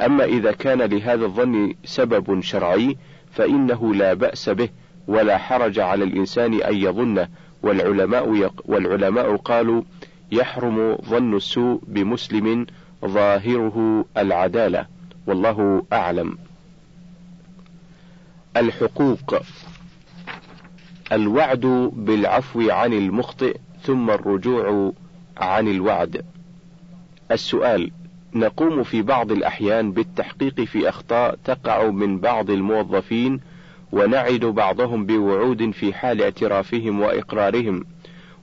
أما 0.00 0.24
إذا 0.24 0.52
كان 0.52 0.82
لهذا 0.82 1.24
الظن 1.24 1.74
سبب 1.84 2.40
شرعي 2.40 2.96
فإنه 3.32 3.94
لا 3.94 4.14
بأس 4.14 4.48
به 4.48 4.68
ولا 5.08 5.38
حرج 5.38 5.78
على 5.78 6.04
الإنسان 6.04 6.62
أن 6.62 6.76
يظنه. 6.76 7.28
والعلماء 7.62 8.34
يق 8.34 8.62
والعلماء 8.64 9.36
قالوا 9.36 9.82
يحرم 10.32 10.96
ظن 10.96 11.36
السوء 11.36 11.80
بمسلم 11.86 12.66
ظاهره 13.04 14.04
العدالة. 14.16 14.86
والله 15.26 15.84
أعلم. 15.92 16.38
الحقوق. 18.56 19.34
الوعد 21.12 21.66
بالعفو 21.92 22.70
عن 22.70 22.92
المخطئ 22.92 23.56
ثم 23.82 24.10
الرجوع 24.10 24.92
عن 25.36 25.68
الوعد. 25.68 26.24
السؤال 27.30 27.90
نقوم 28.34 28.82
في 28.82 29.02
بعض 29.02 29.32
الأحيان 29.32 29.92
بالتحقيق 29.92 30.60
في 30.60 30.88
أخطاء 30.88 31.38
تقع 31.44 31.90
من 31.90 32.18
بعض 32.18 32.50
الموظفين 32.50 33.40
ونعد 33.92 34.40
بعضهم 34.44 35.06
بوعود 35.06 35.70
في 35.70 35.92
حال 35.92 36.22
اعترافهم 36.22 37.00
وإقرارهم 37.00 37.84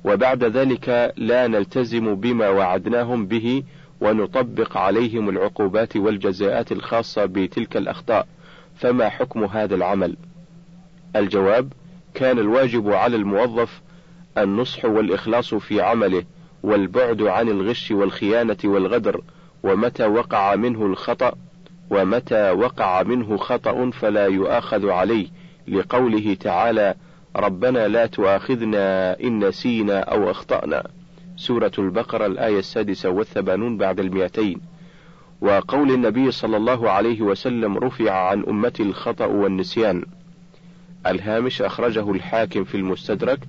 وبعد 0.06 0.44
ذلك 0.44 1.14
لا 1.18 1.48
نلتزم 1.48 2.16
بما 2.16 2.50
وعدناهم 2.50 3.28
به 3.28 3.64
ونطبق 4.02 4.78
عليهم 4.78 5.30
العقوبات 5.30 5.98
والجزاءات 5.98 6.72
الخاصة 6.72 7.26
بتلك 7.26 7.78
الأخطاء 7.78 8.28
فما 8.76 9.10
حكم 9.10 9.44
هذا 9.44 9.76
العمل 9.76 10.18
الجواب 11.16 11.74
كان 12.18 12.40
الواجب 12.40 12.90
على 12.90 13.16
الموظف 13.16 13.82
النصح 14.38 14.86
والإخلاص 14.86 15.54
في 15.54 15.82
عمله 15.82 16.24
والبعد 16.64 17.22
عن 17.22 17.50
الغش 17.50 17.92
والخيانة 17.92 18.58
والغدر 18.64 19.22
ومتى 19.64 20.06
وقع 20.06 20.56
منه 20.56 20.86
الخطأ 20.86 21.34
ومتى 21.90 22.52
وقع 22.52 23.04
منه 23.04 23.38
خطأ 23.38 23.90
فلا 23.90 24.26
يؤاخذ 24.26 24.90
عليه 24.90 25.28
لقوله 25.68 26.34
تعالى 26.34 26.96
ربنا 27.36 27.88
لا 27.88 28.06
تؤاخذنا 28.06 29.20
إن 29.20 29.48
نسينا 29.48 30.00
أو 30.00 30.32
أخطأنا 30.32 30.88
سورة 31.36 31.72
البقرة 31.80 32.26
الآية 32.26 32.60
السادسة 32.60 33.10
والثمانون 33.10 33.78
بعد 33.78 34.00
المئتين. 34.00 34.62
وقول 35.42 35.92
النبي 35.92 36.32
صلى 36.32 36.58
الله 36.58 36.90
عليه 36.90 37.22
وسلم 37.22 37.78
رفع 37.78 38.12
عن 38.12 38.44
أمتي 38.44 38.84
الخطأ 38.84 39.26
والنسيان 39.26 40.04
الهامش 41.12 41.62
أخرجه 41.62 42.12
الحاكم 42.12 42.64
في 42.64 42.76
المستدرك 42.76 43.40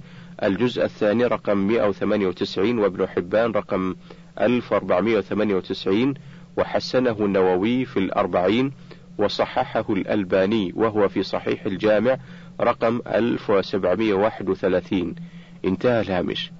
الجزء 0.42 0.84
الثاني 0.84 1.26
رقم 1.26 1.58
198 1.58 2.78
وابن 2.78 3.08
حبان 3.08 3.52
رقم 3.52 3.94
1498 4.40 6.14
وحسنه 6.56 7.16
النووي 7.20 7.84
في 7.84 7.96
الأربعين 7.96 8.72
وصححه 9.18 9.84
الألباني 9.90 10.72
وهو 10.76 11.08
في 11.08 11.22
صحيح 11.22 11.66
الجامع 11.66 12.16
رقم 12.60 13.00
1731 13.06 15.14
انتهى 15.64 16.00
الهامش. 16.00 16.50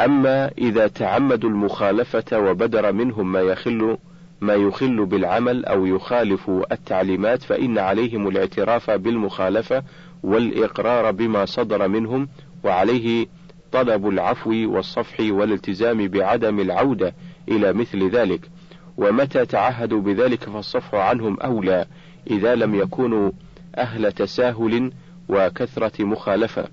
أما 0.00 0.50
إذا 0.58 0.86
تعمدوا 0.86 1.50
المخالفة 1.50 2.38
وبدر 2.38 2.92
منهم 2.92 3.32
ما 3.32 3.40
يخل 3.40 3.98
ما 4.42 4.54
يخل 4.54 5.06
بالعمل 5.06 5.64
أو 5.64 5.86
يخالف 5.86 6.50
التعليمات 6.72 7.42
فإن 7.42 7.78
عليهم 7.78 8.28
الاعتراف 8.28 8.90
بالمخالفة 8.90 9.82
والإقرار 10.22 11.10
بما 11.10 11.44
صدر 11.44 11.88
منهم 11.88 12.28
وعليه 12.64 13.26
طلب 13.72 14.08
العفو 14.08 14.50
والصفح 14.50 15.20
والالتزام 15.20 16.08
بعدم 16.08 16.60
العودة 16.60 17.14
إلى 17.48 17.72
مثل 17.72 18.10
ذلك. 18.10 18.50
ومتى 18.96 19.46
تعهدوا 19.46 20.00
بذلك 20.00 20.44
فالصفح 20.44 20.94
عنهم 20.94 21.40
أولى 21.40 21.86
إذا 22.30 22.54
لم 22.54 22.74
يكونوا 22.74 23.30
أهل 23.76 24.12
تساهل 24.12 24.92
وكثرة 25.28 26.04
مخالفة. 26.04 26.68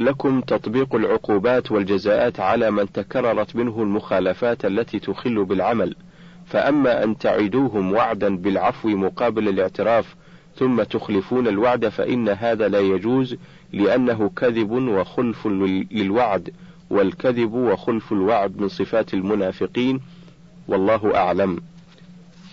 ولكم 0.00 0.40
تطبيق 0.40 0.94
العقوبات 0.94 1.72
والجزاءات 1.72 2.40
على 2.40 2.70
من 2.70 2.92
تكررت 2.92 3.56
منه 3.56 3.82
المخالفات 3.82 4.64
التي 4.64 4.98
تخل 4.98 5.44
بالعمل 5.44 5.96
فأما 6.46 7.04
أن 7.04 7.18
تعدوهم 7.18 7.92
وعدا 7.92 8.36
بالعفو 8.36 8.88
مقابل 8.88 9.48
الاعتراف 9.48 10.14
ثم 10.56 10.82
تخلفون 10.82 11.48
الوعد 11.48 11.88
فإن 11.88 12.28
هذا 12.28 12.68
لا 12.68 12.80
يجوز 12.80 13.36
لأنه 13.72 14.30
كذب 14.36 14.70
وخلف 14.70 15.46
للوعد 15.46 16.50
والكذب 16.90 17.52
وخلف 17.52 18.12
الوعد 18.12 18.60
من 18.60 18.68
صفات 18.68 19.14
المنافقين 19.14 20.00
والله 20.68 21.16
أعلم. 21.16 21.60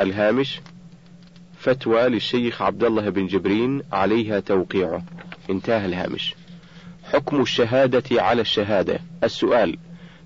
الهامش 0.02 0.62
فتوى 1.58 2.10
للشيخ 2.10 2.62
عبد 2.62 2.84
الله 2.84 3.10
بن 3.10 3.28
جبرين 3.28 3.82
عليها 3.92 4.40
توقيعه. 4.40 5.04
انتهى 5.50 5.86
الهامش. 5.86 6.36
حكم 7.14 7.42
الشهادة 7.42 8.22
على 8.22 8.42
الشهادة. 8.42 9.00
السؤال: 9.24 9.78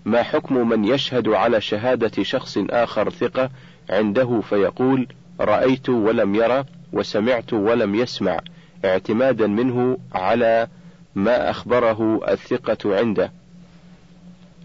ما 0.05 0.23
حكم 0.23 0.69
من 0.69 0.85
يشهد 0.85 1.27
على 1.27 1.61
شهادة 1.61 2.23
شخص 2.23 2.57
آخر 2.69 3.09
ثقة 3.09 3.49
عنده 3.89 4.41
فيقول: 4.49 5.07
رأيت 5.39 5.89
ولم 5.89 6.35
يرى 6.35 6.63
وسمعت 6.93 7.53
ولم 7.53 7.95
يسمع 7.95 8.39
اعتمادا 8.85 9.47
منه 9.47 9.97
على 10.13 10.67
ما 11.15 11.49
أخبره 11.49 12.21
الثقة 12.31 12.97
عنده 12.97 13.31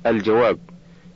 الجواب 0.06 0.58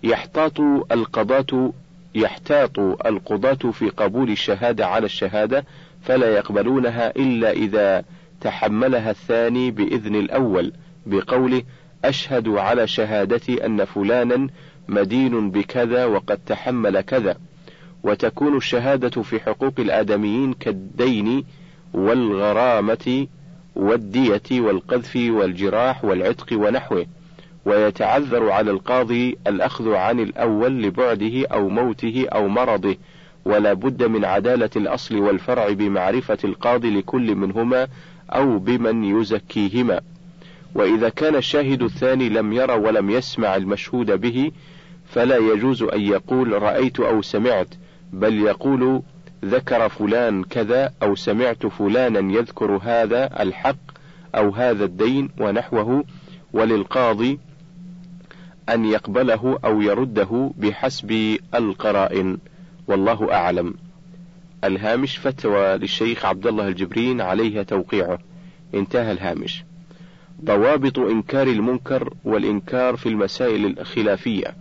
يحتاط 0.02 0.60
القضاة 0.92 1.72
يحتاط 2.14 2.78
القضاة 3.06 3.70
في 3.70 3.88
قبول 3.88 4.30
الشهادة 4.30 4.86
على 4.86 5.06
الشهادة 5.06 5.64
فلا 6.02 6.36
يقبلونها 6.36 7.10
إلا 7.16 7.50
إذا 7.50 8.04
تحملها 8.40 9.10
الثاني 9.10 9.70
بإذن 9.70 10.14
الأول 10.14 10.72
بقوله 11.06 11.62
أشهد 12.04 12.48
على 12.48 12.86
شهادتي 12.86 13.66
أن 13.66 13.84
فلانا 13.84 14.48
مدين 14.88 15.50
بكذا 15.50 16.04
وقد 16.04 16.38
تحمل 16.46 17.00
كذا. 17.00 17.36
وتكون 18.02 18.56
الشهادة 18.56 19.22
في 19.22 19.40
حقوق 19.40 19.72
الآدميين 19.78 20.52
كالدين 20.52 21.44
والغرامة 21.94 23.26
والدية 23.76 24.60
والقذف 24.60 25.16
والجراح 25.16 26.04
والعتق 26.04 26.46
ونحوه. 26.52 27.06
ويتعذر 27.64 28.50
على 28.50 28.70
القاضي 28.70 29.38
الأخذ 29.46 29.92
عن 29.92 30.20
الأول 30.20 30.82
لبعده 30.82 31.46
أو 31.46 31.68
موته 31.68 32.26
أو 32.32 32.48
مرضه. 32.48 32.96
ولا 33.44 33.72
بد 33.72 34.02
من 34.02 34.24
عدالة 34.24 34.70
الأصل 34.76 35.16
والفرع 35.16 35.68
بمعرفة 35.68 36.38
القاضي 36.44 36.90
لكل 36.90 37.34
منهما 37.34 37.88
أو 38.30 38.58
بمن 38.58 39.04
يزكيهما. 39.04 40.00
وإذا 40.74 41.08
كان 41.08 41.36
الشاهد 41.36 41.82
الثاني 41.82 42.28
لم 42.28 42.52
ير 42.52 42.70
ولم 42.70 43.10
يسمع 43.10 43.56
المشهود 43.56 44.10
به 44.20 44.52
فلا 45.06 45.36
يجوز 45.36 45.82
أن 45.82 46.00
يقول 46.00 46.62
رأيت 46.62 47.00
أو 47.00 47.22
سمعت 47.22 47.68
بل 48.12 48.34
يقول 48.34 49.02
ذكر 49.44 49.88
فلان 49.88 50.44
كذا 50.44 50.92
أو 51.02 51.14
سمعت 51.14 51.66
فلانا 51.66 52.32
يذكر 52.32 52.80
هذا 52.82 53.42
الحق 53.42 53.76
أو 54.34 54.50
هذا 54.50 54.84
الدين 54.84 55.28
ونحوه 55.40 56.04
وللقاضي 56.52 57.38
أن 58.68 58.84
يقبله 58.84 59.58
أو 59.64 59.80
يرده 59.80 60.50
بحسب 60.56 61.38
القرائن. 61.54 62.38
والله 62.88 63.32
أعلم. 63.32 63.74
الهامش 64.64 65.18
فتوى 65.18 65.76
للشيخ 65.76 66.24
عبد 66.24 66.46
الله 66.46 66.68
الجبرين 66.68 67.20
عليها 67.20 67.62
توقيعه. 67.62 68.18
انتهى 68.74 69.12
الهامش. 69.12 69.64
ضوابط 70.44 70.98
إنكار 70.98 71.46
المنكر 71.46 72.14
والإنكار 72.24 72.96
في 72.96 73.08
المسائل 73.08 73.78
الخلافية. 73.78 74.56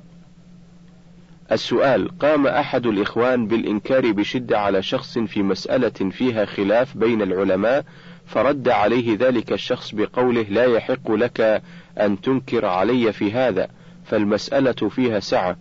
السؤال 1.51 2.17
قام 2.19 2.47
أحد 2.47 2.85
الإخوان 2.85 3.47
بالإنكار 3.47 4.11
بشدة 4.11 4.59
على 4.59 4.81
شخص 4.81 5.17
في 5.17 5.43
مسألة 5.43 5.89
فيها 5.89 6.45
خلاف 6.45 6.97
بين 6.97 7.21
العلماء 7.21 7.85
فرد 8.25 8.69
عليه 8.69 9.17
ذلك 9.17 9.53
الشخص 9.53 9.95
بقوله 9.95 10.41
لا 10.41 10.63
يحق 10.63 11.11
لك 11.11 11.61
أن 11.99 12.21
تنكر 12.21 12.65
علي 12.65 13.13
في 13.13 13.31
هذا 13.31 13.67
فالمسألة 14.05 14.89
فيها 14.89 15.19
سعة. 15.19 15.57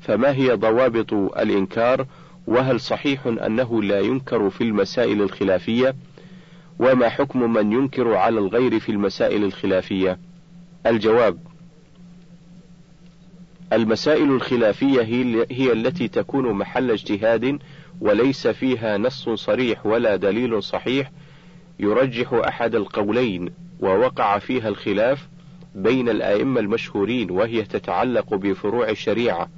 فما 0.00 0.32
هي 0.32 0.52
ضوابط 0.52 1.12
الإنكار؟ 1.12 2.06
وهل 2.46 2.80
صحيح 2.80 3.26
أنه 3.26 3.82
لا 3.82 4.00
ينكر 4.00 4.50
في 4.50 4.64
المسائل 4.64 5.22
الخلافية؟ 5.22 5.94
وما 6.78 7.08
حكم 7.08 7.52
من 7.52 7.72
ينكر 7.72 8.14
على 8.14 8.38
الغير 8.38 8.80
في 8.80 8.92
المسائل 8.92 9.44
الخلافية؟ 9.44 10.18
الجواب 10.86 11.38
المسائل 13.72 14.30
الخلافية 14.30 15.02
هي 15.50 15.72
التي 15.72 16.08
تكون 16.08 16.52
محل 16.52 16.90
اجتهاد 16.90 17.58
وليس 18.00 18.46
فيها 18.46 18.98
نص 18.98 19.28
صريح 19.28 19.86
ولا 19.86 20.16
دليل 20.16 20.62
صحيح 20.62 21.10
يرجح 21.78 22.32
أحد 22.32 22.74
القولين 22.74 23.50
ووقع 23.80 24.38
فيها 24.38 24.68
الخلاف 24.68 25.28
بين 25.74 26.08
الآئمة 26.08 26.60
المشهورين 26.60 27.30
وهي 27.30 27.62
تتعلق 27.62 28.34
بفروع 28.34 28.88
الشريعة. 28.88 29.48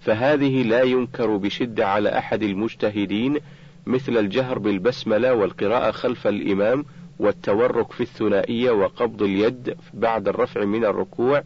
فهذه 0.00 0.62
لا 0.62 0.82
ينكر 0.82 1.36
بشدة 1.36 1.88
على 1.88 2.18
أحد 2.18 2.42
المجتهدين 2.42 3.38
مثل 3.86 4.16
الجهر 4.16 4.58
بالبسملة 4.58 5.34
والقراءة 5.34 5.90
خلف 5.90 6.26
الإمام 6.26 6.84
والتورك 7.18 7.92
في 7.92 8.00
الثنائية 8.00 8.70
وقبض 8.70 9.22
اليد 9.22 9.76
بعد 9.94 10.28
الرفع 10.28 10.64
من 10.64 10.84
الركوع 10.84 11.42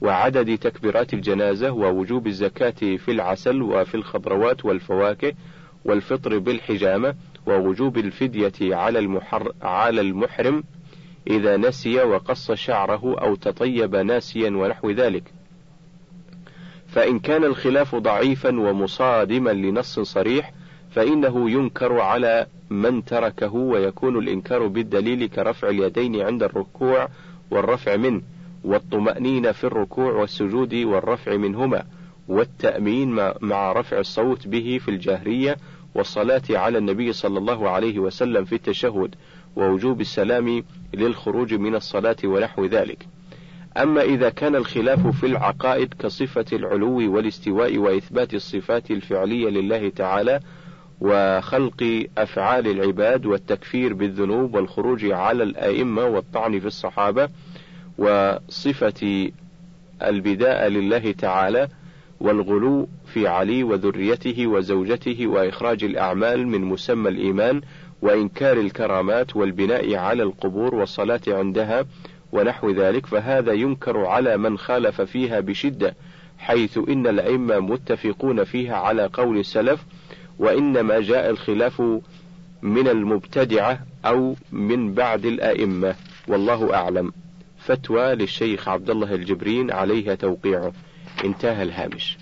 وعدد 0.00 0.58
تكبيرات 0.58 1.14
الجنازة 1.14 1.70
ووجوب 1.70 2.26
الزكاة 2.26 2.96
في 2.96 3.10
العسل 3.10 3.62
وفي 3.62 3.94
الخضروات 3.94 4.64
والفواكه 4.64 5.32
والفطر 5.84 6.38
بالحجامة 6.38 7.14
ووجوب 7.46 7.98
الفدية 7.98 8.76
على 8.76 8.98
المحر 8.98 9.52
على 9.62 10.00
المحرم 10.00 10.64
إذا 11.26 11.56
نسي 11.56 12.02
وقص 12.02 12.52
شعره 12.52 13.20
أو 13.20 13.34
تطيب 13.34 13.96
ناسيا 13.96 14.50
ونحو 14.50 14.90
ذلك. 14.90 15.32
فإن 16.88 17.18
كان 17.18 17.44
الخلاف 17.44 17.94
ضعيفا 17.94 18.60
ومصادما 18.60 19.50
لنص 19.50 20.00
صريح 20.00 20.52
فإنه 20.90 21.50
ينكر 21.50 22.00
على 22.00 22.46
من 22.70 23.04
تركه 23.04 23.54
ويكون 23.54 24.18
الإنكار 24.18 24.66
بالدليل 24.66 25.28
كرفع 25.28 25.68
اليدين 25.68 26.20
عند 26.20 26.42
الركوع 26.42 27.08
والرفع 27.50 27.96
منه 27.96 28.22
والطمأنينة 28.64 29.52
في 29.52 29.64
الركوع 29.64 30.12
والسجود 30.12 30.74
والرفع 30.74 31.36
منهما 31.36 31.84
والتأمين 32.28 33.32
مع 33.40 33.72
رفع 33.72 33.98
الصوت 33.98 34.48
به 34.48 34.80
في 34.84 34.90
الجهرية 34.90 35.56
والصلاة 35.94 36.42
على 36.50 36.78
النبي 36.78 37.12
صلى 37.12 37.38
الله 37.38 37.70
عليه 37.70 37.98
وسلم 37.98 38.44
في 38.44 38.54
التشهد 38.54 39.14
ووجوب 39.56 40.00
السلام 40.00 40.64
للخروج 40.94 41.54
من 41.54 41.74
الصلاة 41.74 42.16
ونحو 42.24 42.64
ذلك. 42.64 43.06
أما 43.76 44.02
إذا 44.02 44.30
كان 44.30 44.56
الخلاف 44.56 45.06
في 45.06 45.26
العقائد 45.26 45.94
كصفة 45.94 46.44
العلو 46.52 47.14
والاستواء 47.14 47.78
وإثبات 47.78 48.34
الصفات 48.34 48.90
الفعلية 48.90 49.48
لله 49.48 49.88
تعالى 49.88 50.40
وخلق 51.00 52.06
أفعال 52.18 52.66
العباد 52.68 53.26
والتكفير 53.26 53.94
بالذنوب 53.94 54.54
والخروج 54.54 55.04
على 55.04 55.42
الأئمة 55.42 56.04
والطعن 56.04 56.60
في 56.60 56.66
الصحابة 56.66 57.28
وصفة 57.98 59.30
البداء 60.02 60.68
لله 60.68 61.12
تعالى 61.12 61.68
والغلو 62.20 62.88
في 63.12 63.26
علي 63.28 63.62
وذريته 63.62 64.46
وزوجته 64.46 65.26
وإخراج 65.26 65.84
الأعمال 65.84 66.48
من 66.48 66.60
مسمى 66.60 67.08
الإيمان 67.08 67.60
وإنكار 68.02 68.60
الكرامات 68.60 69.36
والبناء 69.36 69.94
على 69.94 70.22
القبور 70.22 70.74
والصلاة 70.74 71.20
عندها 71.28 71.84
ونحو 72.32 72.70
ذلك 72.70 73.06
فهذا 73.06 73.52
ينكر 73.52 74.06
على 74.06 74.36
من 74.36 74.58
خالف 74.58 75.00
فيها 75.00 75.40
بشدة 75.40 75.94
حيث 76.38 76.78
إن 76.88 77.06
الأئمة 77.06 77.58
متفقون 77.58 78.44
فيها 78.44 78.76
على 78.76 79.10
قول 79.12 79.38
السلف 79.38 79.84
وإنما 80.40 81.00
جاء 81.00 81.30
الخلاف 81.30 81.80
من 82.62 82.88
المبتدعة 82.88 83.86
أو 84.04 84.36
من 84.52 84.94
بعد 84.94 85.26
الأئمة. 85.26 85.94
والله 86.28 86.74
أعلم. 86.74 87.12
فتوى 87.58 88.14
للشيخ 88.14 88.68
عبد 88.68 88.90
الله 88.90 89.14
الجبرين 89.14 89.70
عليها 89.70 90.14
توقيعه. 90.14 90.72
انتهى 91.24 91.62
الهامش. 91.62 92.18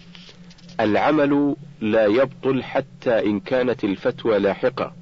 العمل 0.81 1.57
لا 1.81 2.07
يبطل 2.07 2.63
حتى 2.63 3.27
إن 3.27 3.41
كانت 3.41 3.85
الفتوى 3.85 4.39
لاحقة. 4.39 4.93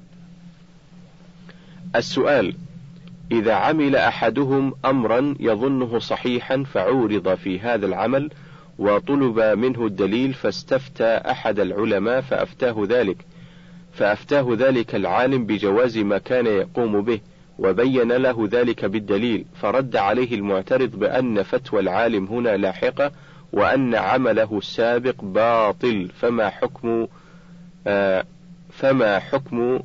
السؤال 1.95 2.55
إذا 3.31 3.53
عمل 3.53 3.95
أحدهم 3.95 4.73
أمرا 4.85 5.35
يظنه 5.39 5.99
صحيحا 5.99 6.63
فعورض 6.63 7.35
في 7.35 7.59
هذا 7.59 7.85
العمل 7.85 8.29
وطلب 8.79 9.39
منه 9.39 9.85
الدليل 9.85 10.33
فاستفتى 10.33 11.03
أحد 11.03 11.59
العلماء 11.59 12.21
فأفتاه 12.21 12.75
ذلك 12.89 13.17
فأفتاه 13.93 14.47
ذلك 14.49 14.95
العالم 14.95 15.45
بجواز 15.45 15.97
ما 15.97 16.17
كان 16.17 16.45
يقوم 16.45 17.01
به 17.01 17.19
وبين 17.59 18.11
له 18.11 18.47
ذلك 18.51 18.85
بالدليل 18.85 19.45
فرد 19.61 19.95
عليه 19.95 20.35
المعترض 20.35 20.89
بأن 20.89 21.43
فتوى 21.43 21.79
العالم 21.79 22.25
هنا 22.25 22.57
لاحقة 22.57 23.11
وأن 23.53 23.95
عمله 23.95 24.57
السابق 24.57 25.23
باطل 25.23 26.09
فما 26.19 26.49
حكم 26.49 27.07
آه 27.87 28.23
فما 28.69 29.19
حكم 29.19 29.79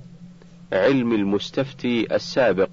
علم 0.73 1.13
المستفتي 1.13 2.15
السابق؟ 2.15 2.69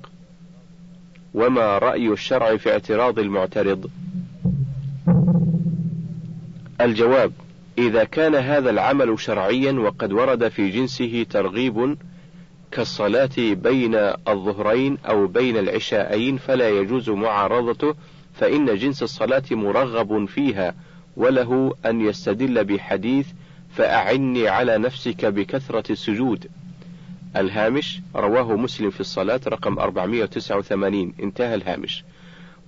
وما 1.34 1.78
رأي 1.78 2.08
الشرع 2.08 2.58
في 2.58 2.72
اعتراض 2.72 3.20
المعترض؟ 3.20 3.90
الجواب 6.82 7.32
إذا 7.78 8.04
كان 8.04 8.36
هذا 8.36 8.70
العمل 8.70 9.20
شرعيا 9.20 9.72
وقد 9.72 10.14
ورد 10.14 10.48
في 10.48 10.70
جنسه 10.70 11.26
ترغيب 11.30 11.98
كالصلاة 12.72 13.30
بين 13.38 13.96
الظهرين 14.28 14.98
أو 15.06 15.28
بين 15.28 15.58
العشاءين 15.58 16.38
فلا 16.38 16.70
يجوز 16.70 17.10
معارضته 17.10 17.96
فإن 18.34 18.76
جنس 18.76 19.04
الصلاة 19.04 19.44
مرغب 19.52 20.26
فيها 20.26 20.76
وله 21.18 21.76
أن 21.86 22.02
يستدل 22.02 22.64
بحديث 22.64 23.28
فأعني 23.70 24.48
على 24.48 24.78
نفسك 24.78 25.26
بكثرة 25.26 25.92
السجود. 25.92 26.48
الهامش 27.36 28.02
رواه 28.16 28.56
مسلم 28.56 28.90
في 28.90 29.00
الصلاة 29.00 29.42
رقم 29.48 29.80
489 29.80 31.14
انتهى 31.24 31.56
الهامش. 31.56 32.04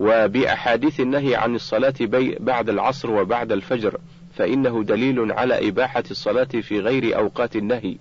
وبأحاديث 0.01 0.99
النهي 0.99 1.35
عن 1.35 1.55
الصلاة 1.55 1.93
بعد 2.39 2.69
العصر 2.69 3.11
وبعد 3.11 3.51
الفجر 3.51 3.97
فإنه 4.33 4.83
دليل 4.83 5.31
على 5.31 5.67
إباحة 5.67 6.03
الصلاة 6.11 6.43
في 6.43 6.79
غير 6.79 7.17
أوقات 7.17 7.55
النهي. 7.55 7.97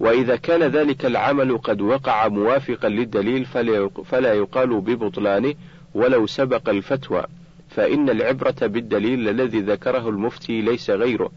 وإذا 0.00 0.36
كان 0.36 0.62
ذلك 0.62 1.06
العمل 1.06 1.58
قد 1.58 1.80
وقع 1.80 2.28
موافقا 2.28 2.88
للدليل 2.88 3.44
فلا 4.04 4.32
يقال 4.32 4.80
ببطلانه 4.80 5.54
ولو 5.94 6.26
سبق 6.26 6.68
الفتوى 6.68 7.24
فإن 7.68 8.10
العبرة 8.10 8.66
بالدليل 8.66 9.28
الذي 9.28 9.60
ذكره 9.60 10.08
المفتي 10.08 10.60
ليس 10.60 10.90
غيره. 10.90 11.30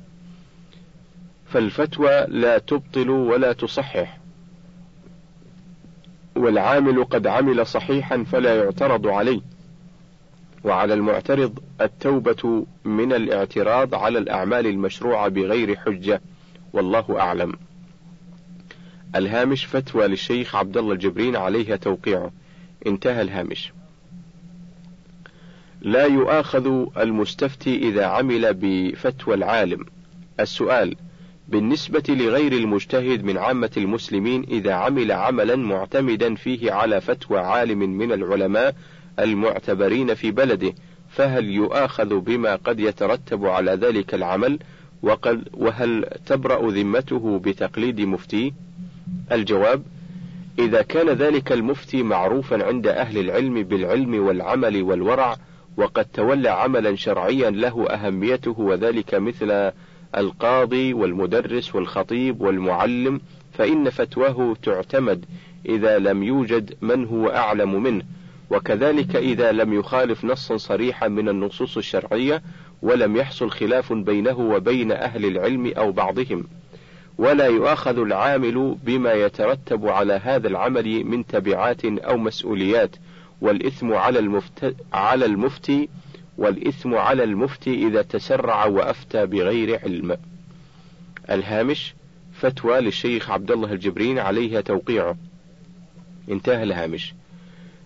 فالفتوى 1.47 2.25
لا 2.27 2.57
تبطل 2.57 3.09
ولا 3.09 3.53
تصحح. 3.53 4.17
والعامل 6.35 7.03
قد 7.03 7.27
عمل 7.27 7.65
صحيحا 7.65 8.23
فلا 8.23 8.55
يعترض 8.55 9.07
عليه. 9.07 9.56
وعلى 10.63 10.93
المعترض 10.93 11.59
التوبة 11.81 12.65
من 12.85 13.13
الاعتراض 13.13 13.95
على 13.95 14.19
الأعمال 14.19 14.67
المشروعة 14.67 15.27
بغير 15.27 15.75
حجة. 15.75 16.21
والله 16.73 17.19
أعلم. 17.19 17.53
الهامش 19.15 19.65
فتوى 19.65 20.07
للشيخ 20.07 20.55
عبد 20.55 20.77
الله 20.77 20.93
الجبرين 20.93 21.35
عليها 21.35 21.75
توقيعه 21.75 22.31
انتهى 22.87 23.21
الهامش. 23.21 23.73
لا 25.81 26.05
يؤاخذ 26.05 26.85
المستفتي 26.97 27.77
إذا 27.77 28.05
عمل 28.05 28.53
بفتوى 28.53 29.35
العالم. 29.35 29.85
السؤال 30.39 30.95
بالنسبة 31.47 32.03
لغير 32.09 32.53
المجتهد 32.53 33.23
من 33.23 33.37
عامة 33.37 33.71
المسلمين 33.77 34.43
إذا 34.43 34.73
عمل 34.73 35.11
عملا 35.11 35.55
معتمدا 35.55 36.35
فيه 36.35 36.71
على 36.71 37.01
فتوى 37.01 37.39
عالم 37.39 37.79
من 37.79 38.11
العلماء 38.11 38.75
المعتبرين 39.19 40.13
في 40.13 40.31
بلده 40.31 40.73
فهل 41.09 41.45
يؤاخذ 41.49 42.19
بما 42.19 42.55
قد 42.55 42.79
يترتب 42.79 43.45
على 43.45 43.71
ذلك 43.71 44.13
العمل؟ 44.13 44.59
وقد 45.03 45.47
وهل 45.53 46.05
تبرأ 46.25 46.71
ذمته 46.71 47.39
بتقليد 47.39 48.01
مفتيه 48.01 48.51
الجواب 49.31 49.83
إذا 50.59 50.81
كان 50.81 51.09
ذلك 51.09 51.51
المفتي 51.51 52.03
معروفا 52.03 52.65
عند 52.65 52.87
أهل 52.87 53.17
العلم 53.17 53.63
بالعلم 53.63 54.27
والعمل 54.27 54.81
والورع 54.81 55.37
وقد 55.77 56.05
تولى 56.05 56.49
عملا 56.49 56.95
شرعيا 56.95 57.49
له 57.49 57.87
أهميته 57.89 58.59
وذلك 58.59 59.15
مثل 59.15 59.71
القاضي 60.17 60.93
والمدرس 60.93 61.75
والخطيب 61.75 62.41
والمعلم 62.41 63.21
فإن 63.53 63.89
فتواه 63.89 64.55
تعتمد 64.63 65.25
إذا 65.65 65.99
لم 65.99 66.23
يوجد 66.23 66.73
من 66.81 67.05
هو 67.05 67.29
أعلم 67.29 67.83
منه. 67.83 68.03
وكذلك 68.49 69.15
إذا 69.15 69.51
لم 69.51 69.73
يخالف 69.73 70.25
نصا 70.25 70.57
صريحا 70.57 71.07
من 71.07 71.29
النصوص 71.29 71.77
الشرعية 71.77 72.41
ولم 72.81 73.15
يحصل 73.15 73.51
خلاف 73.51 73.93
بينه 73.93 74.39
وبين 74.39 74.91
أهل 74.91 75.25
العلم 75.25 75.73
أو 75.77 75.91
بعضهم 75.91 76.43
ولا 77.17 77.45
يؤاخذ 77.45 77.99
العامل 77.99 78.75
بما 78.83 79.13
يترتب 79.13 79.87
على 79.87 80.13
هذا 80.13 80.47
العمل 80.47 81.03
من 81.03 81.25
تبعات 81.25 81.85
أو 81.85 82.17
مسؤوليات 82.17 82.95
والإثم 83.41 83.93
على 83.93 84.19
المفت... 84.19 84.75
على 84.93 85.25
المفتي 85.25 85.89
والإثم 86.37 86.95
على 86.95 87.23
المفتي 87.23 87.87
إذا 87.87 88.01
تسرع 88.01 88.65
وأفتى 88.65 89.25
بغير 89.25 89.79
علم. 89.83 90.17
الهامش 91.29 91.93
فتوى 92.33 92.79
للشيخ 92.79 93.29
عبد 93.29 93.51
الله 93.51 93.73
الجبرين 93.73 94.19
عليها 94.19 94.61
توقيعه. 94.61 95.17
انتهى 96.29 96.63
الهامش. 96.63 97.13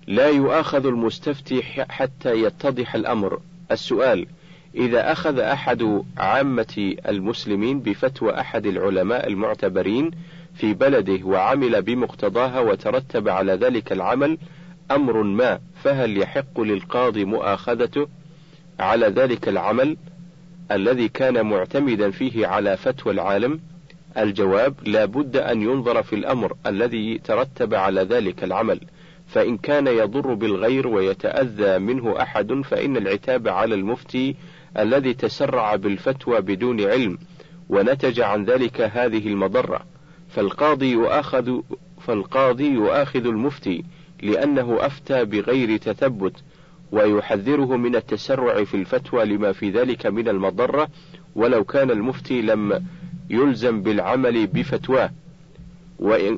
لا 0.07 0.27
يؤاخذ 0.29 0.85
المستفتي 0.85 1.61
حتى 1.89 2.43
يتضح 2.43 2.95
الأمر. 2.95 3.39
السؤال: 3.71 4.27
إذا 4.75 5.11
أخذ 5.11 5.39
أحد 5.39 6.03
عامة 6.17 6.95
المسلمين 7.07 7.79
بفتوى 7.79 8.39
أحد 8.39 8.65
العلماء 8.65 9.27
المعتبرين 9.27 10.11
في 10.55 10.73
بلده 10.73 11.25
وعمل 11.25 11.81
بمقتضاها 11.81 12.59
وترتب 12.59 13.29
على 13.29 13.53
ذلك 13.53 13.91
العمل 13.91 14.37
أمر 14.91 15.23
ما 15.23 15.59
فهل 15.83 16.17
يحق 16.17 16.61
للقاضي 16.61 17.25
مؤاخذته 17.25 18.07
على 18.79 19.07
ذلك 19.07 19.47
العمل 19.49 19.97
الذي 20.71 21.09
كان 21.09 21.45
معتمدا 21.45 22.11
فيه 22.11 22.47
على 22.47 22.77
فتوى 22.77 23.13
العالم 23.13 23.59
الجواب 24.17 24.73
لا 24.83 25.05
بد 25.05 25.37
أن 25.37 25.61
ينظر 25.61 26.03
في 26.03 26.15
الأمر 26.15 26.55
الذي 26.65 27.17
ترتب 27.17 27.73
على 27.73 28.01
ذلك 28.01 28.43
العمل 28.43 28.79
فإن 29.31 29.57
كان 29.57 29.87
يضر 29.87 30.33
بالغير 30.33 30.87
ويتأذى 30.87 31.79
منه 31.79 32.21
أحد 32.21 32.53
فإن 32.53 32.97
العتاب 32.97 33.47
على 33.47 33.75
المفتي 33.75 34.35
الذي 34.79 35.13
تسرع 35.13 35.75
بالفتوى 35.75 36.41
بدون 36.41 36.81
علم 36.81 37.17
ونتج 37.69 38.19
عن 38.19 38.45
ذلك 38.45 38.81
هذه 38.81 39.27
المضرة. 39.27 39.81
فالقاضي 40.29 40.91
يؤاخذ 40.91 41.61
فالقاضي 42.01 42.67
يؤاخذ 42.67 43.25
المفتي 43.25 43.83
لأنه 44.21 44.77
أفتى 44.79 45.25
بغير 45.25 45.77
تثبت 45.77 46.33
ويحذره 46.91 47.77
من 47.77 47.95
التسرع 47.95 48.63
في 48.63 48.73
الفتوى 48.73 49.25
لما 49.25 49.51
في 49.51 49.69
ذلك 49.69 50.05
من 50.05 50.27
المضرة 50.27 50.87
ولو 51.35 51.63
كان 51.63 51.91
المفتي 51.91 52.41
لم 52.41 52.85
يلزم 53.29 53.81
بالعمل 53.81 54.47
بفتواه. 54.47 55.09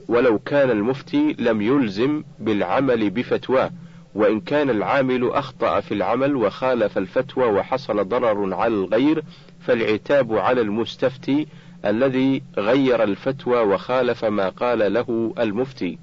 ولو 0.07 0.39
كان 0.39 0.69
المفتي 0.69 1.35
لم 1.39 1.61
يلزم 1.61 2.23
بالعمل 2.39 3.09
بفتواه 3.09 3.71
وإن 4.15 4.39
كان 4.39 4.69
العامل 4.69 5.29
أخطأ 5.29 5.79
في 5.79 5.93
العمل 5.93 6.35
وخالف 6.35 6.97
الفتوى 6.97 7.45
وحصل 7.45 8.07
ضرر 8.07 8.53
على 8.53 8.73
الغير 8.73 9.23
فالعتاب 9.61 10.33
على 10.33 10.61
المستفتي 10.61 11.47
الذي 11.85 12.41
غير 12.57 13.03
الفتوى 13.03 13.59
وخالف 13.59 14.25
ما 14.25 14.49
قال 14.49 14.93
له 14.93 15.33
المفتي. 15.39 15.97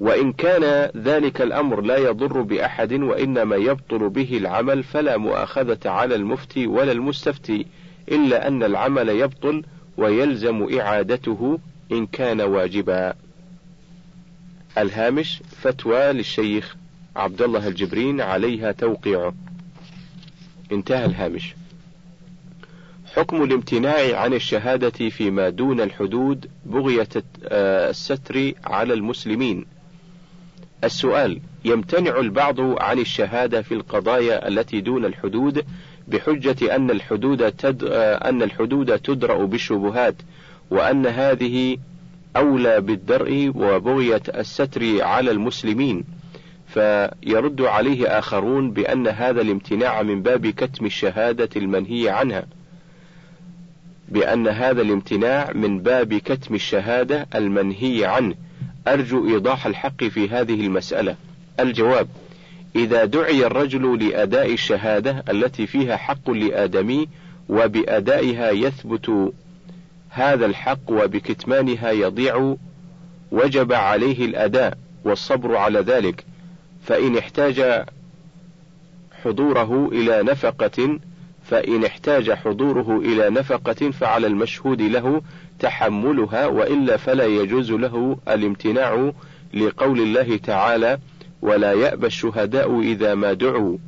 وإن 0.00 0.32
كان 0.32 0.90
ذلك 0.96 1.42
الأمر 1.42 1.80
لا 1.80 1.96
يضر 1.96 2.42
بأحد 2.42 2.92
وإنما 2.92 3.56
يبطل 3.56 4.08
به 4.08 4.36
العمل 4.36 4.82
فلا 4.82 5.16
مؤاخذة 5.16 5.90
على 5.90 6.14
المفتي 6.14 6.66
ولا 6.66 6.92
المستفتي 6.92 7.66
إلا 8.08 8.48
أن 8.48 8.62
العمل 8.62 9.08
يبطل 9.08 9.62
ويلزم 9.96 10.78
إعادته 10.80 11.58
إن 11.92 12.06
كان 12.06 12.40
واجبا. 12.40 13.14
الهامش 14.78 15.42
فتوى 15.62 16.12
للشيخ 16.12 16.76
عبد 17.16 17.42
الله 17.42 17.68
الجبرين 17.68 18.20
عليها 18.20 18.72
توقيعه. 18.72 19.34
انتهى 20.72 21.04
الهامش. 21.04 21.54
حكم 23.14 23.42
الامتناع 23.42 24.20
عن 24.20 24.34
الشهادة 24.34 25.08
فيما 25.08 25.48
دون 25.48 25.80
الحدود 25.80 26.50
بغية 26.66 27.08
الستر 27.44 28.52
على 28.64 28.94
المسلمين. 28.94 29.66
السؤال: 30.84 31.40
يمتنع 31.64 32.20
البعض 32.20 32.60
عن 32.60 32.98
الشهادة 32.98 33.62
في 33.62 33.74
القضايا 33.74 34.48
التي 34.48 34.80
دون 34.80 35.04
الحدود 35.04 35.64
بحجة 36.08 36.76
أن 36.76 36.90
الحدود 36.90 37.52
تد... 37.52 37.84
أن 38.24 38.42
الحدود 38.42 38.98
تدرأ 38.98 39.44
بالشبهات، 39.44 40.14
وأن 40.70 41.06
هذه 41.06 41.76
أولى 42.36 42.80
بالدرء 42.80 43.52
وبغية 43.54 44.22
الستر 44.28 45.02
على 45.02 45.30
المسلمين. 45.30 46.04
فيرد 46.66 47.60
عليه 47.62 48.18
آخرون 48.18 48.70
بأن 48.70 49.08
هذا 49.08 49.40
الامتناع 49.40 50.02
من 50.02 50.22
باب 50.22 50.46
كتم 50.46 50.86
الشهادة 50.86 51.48
المنهي 51.56 52.08
عنها. 52.08 52.46
بأن 54.08 54.48
هذا 54.48 54.82
الامتناع 54.82 55.52
من 55.54 55.78
باب 55.78 56.14
كتم 56.14 56.54
الشهادة 56.54 57.26
المنهي 57.34 58.04
عنه 58.04 58.34
أرجو 58.88 59.28
إيضاح 59.28 59.66
الحق 59.66 60.04
في 60.04 60.28
هذه 60.28 60.60
المسألة 60.60 61.16
الجواب 61.60 62.08
إذا 62.76 63.04
دعي 63.04 63.46
الرجل 63.46 64.08
لأداء 64.08 64.52
الشهادة 64.52 65.24
التي 65.30 65.66
فيها 65.66 65.96
حق 65.96 66.30
لآدمي 66.30 67.08
وبأدائها 67.48 68.50
يثبت 68.50 69.32
هذا 70.18 70.46
الحق 70.46 70.90
وبكتمانها 70.90 71.90
يضيع 71.90 72.56
وجب 73.32 73.72
عليه 73.72 74.24
الأداء 74.24 74.78
والصبر 75.04 75.56
على 75.56 75.80
ذلك 75.80 76.24
فإن 76.82 77.16
احتاج 77.16 77.84
حضوره 79.22 79.88
إلى 79.92 80.22
نفقة 80.22 80.98
فإن 81.44 81.84
احتاج 81.84 82.32
حضوره 82.32 82.98
إلى 82.98 83.30
نفقة 83.30 83.90
فعلى 83.90 84.26
المشهود 84.26 84.82
له 84.82 85.22
تحملها 85.58 86.46
وإلا 86.46 86.96
فلا 86.96 87.24
يجوز 87.24 87.72
له 87.72 88.18
الامتناع 88.28 89.12
لقول 89.54 90.00
الله 90.00 90.36
تعالى 90.36 90.98
ولا 91.42 91.72
يأبى 91.72 92.06
الشهداء 92.06 92.80
إذا 92.80 93.14
ما 93.14 93.32
دعوا 93.32 93.78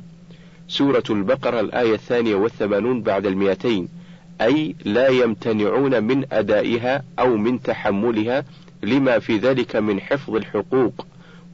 سورة 0.67 1.03
البقرة 1.09 1.59
الآية 1.59 1.93
الثانية 1.93 2.35
والثمانون 2.35 3.01
بعد 3.01 3.25
المئتين. 3.25 4.00
أي 4.41 4.75
لا 4.85 5.07
يمتنعون 5.07 6.03
من 6.03 6.25
أدائها 6.31 7.03
أو 7.19 7.37
من 7.37 7.61
تحملها 7.61 8.43
لما 8.83 9.19
في 9.19 9.37
ذلك 9.37 9.75
من 9.75 10.01
حفظ 10.01 10.35
الحقوق 10.35 11.05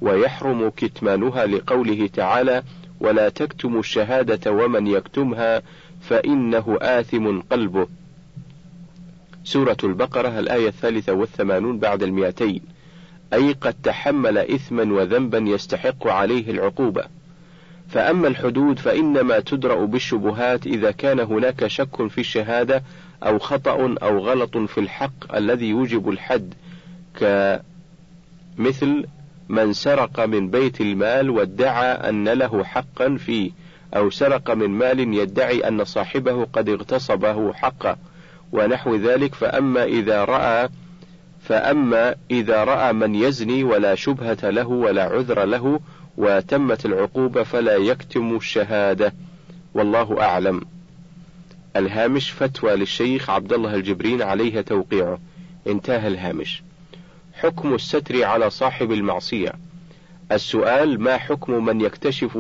ويحرم 0.02 0.70
كتمانها 0.70 1.46
لقوله 1.46 2.10
تعالى 2.14 2.64
ولا 3.00 3.30
تكتموا 3.30 3.80
الشهادة 3.80 4.52
ومن 4.52 4.88
يكتمها 4.88 5.62
فإنه 6.02 6.78
آثم 6.82 7.40
قلبه. 7.40 7.88
سورة 9.44 9.78
البقرة 9.84 10.40
الآية 10.40 10.68
الثالثة 10.68 11.14
والثمانون 11.14 11.80
بعد 11.80 12.04
المئتين. 12.04 12.62
أي 13.34 13.54
قد 13.54 13.76
تحمل 13.84 14.38
إثما 14.38 14.94
وذنبا 14.94 15.38
يستحق 15.38 16.08
عليه 16.08 16.52
العقوبة. 16.52 17.17
فأما 17.90 18.28
الحدود 18.28 18.80
فإنما 18.80 19.40
تدرأ 19.40 19.86
بالشبهات 19.86 20.68
إذا 20.68 20.92
كان 20.92 21.20
هناك 21.20 21.68
شك 21.68 22.08
في 22.08 22.18
الشهادة 22.22 22.84
أو 23.24 23.40
خطأ 23.40 23.96
أو 24.02 24.20
غلط 24.20 24.58
في 24.58 24.78
الحق 24.78 25.36
الذي 25.36 25.70
يوجب 25.70 26.10
الحد 26.10 26.54
كمثل 27.20 29.06
من 29.50 29.74
سرق 29.74 30.20
من 30.20 30.50
بيت 30.50 30.82
المال 30.82 31.30
وادعى 31.30 31.92
أن 32.10 32.30
له 32.30 32.64
حقا 32.64 33.16
فيه 33.16 33.52
أو 33.96 34.10
سرق 34.10 34.52
من 34.52 34.70
مال 34.70 35.00
يدعي 35.00 35.68
أن 35.68 35.84
صاحبه 35.84 36.46
قد 36.54 36.70
اغتصبه 36.70 37.54
حقه 37.54 37.98
ونحو 38.52 38.96
ذلك. 38.96 39.36
فأما 39.36 39.84
إذا 39.84 40.26
رأى 40.26 40.70
فأما 41.42 42.16
إذا 42.32 42.64
رأى 42.64 42.94
من 42.94 43.16
يزني 43.16 43.64
ولا 43.64 43.96
شبهة 43.96 44.50
له 44.50 44.68
ولا 44.68 45.04
عذر 45.04 45.46
له 45.46 45.80
وتمت 46.18 46.86
العقوبة 46.86 47.44
فلا 47.44 47.76
يكتم 47.76 48.36
الشهادة 48.36 49.14
والله 49.74 50.22
أعلم. 50.22 50.62
الهامش 51.76 52.32
فتوى 52.32 52.76
للشيخ 52.76 53.30
عبد 53.30 53.54
الله 53.54 53.76
الجبرين 53.76 54.22
عليها 54.22 54.62
توقيعه. 54.62 55.20
انتهى 55.68 56.08
الهامش. 56.08 56.64
حكم 57.34 57.76
الستر 57.76 58.24
على 58.24 58.50
صاحب 58.50 58.92
المعصية. 58.92 59.54
السؤال 60.32 61.02
ما 61.02 61.18
حكم 61.18 61.66
من 61.66 61.82
يكتشف 61.82 62.38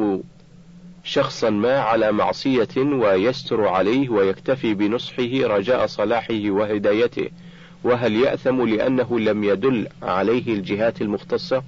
شخصا 1.03 1.49
ما 1.49 1.79
على 1.79 2.11
معصية 2.11 2.77
ويستر 2.77 3.67
عليه 3.67 4.09
ويكتفي 4.09 4.73
بنصحه 4.73 5.29
رجاء 5.43 5.85
صلاحه 5.85 6.49
وهدايته 6.49 7.29
وهل 7.83 8.15
يأثم 8.15 8.65
لأنه 8.67 9.19
لم 9.19 9.43
يدل 9.43 9.87
عليه 10.03 10.53
الجهات 10.53 11.01
المختصة؟ 11.01 11.63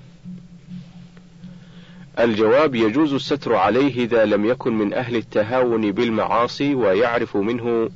الجواب 2.19 2.75
يجوز 2.75 3.13
الستر 3.13 3.55
عليه 3.55 4.03
إذا 4.03 4.25
لم 4.25 4.45
يكن 4.45 4.73
من 4.73 4.93
أهل 4.93 5.15
التهاون 5.15 5.91
بالمعاصي 5.91 6.75
ويعرف 6.75 7.37
منه 7.37 7.89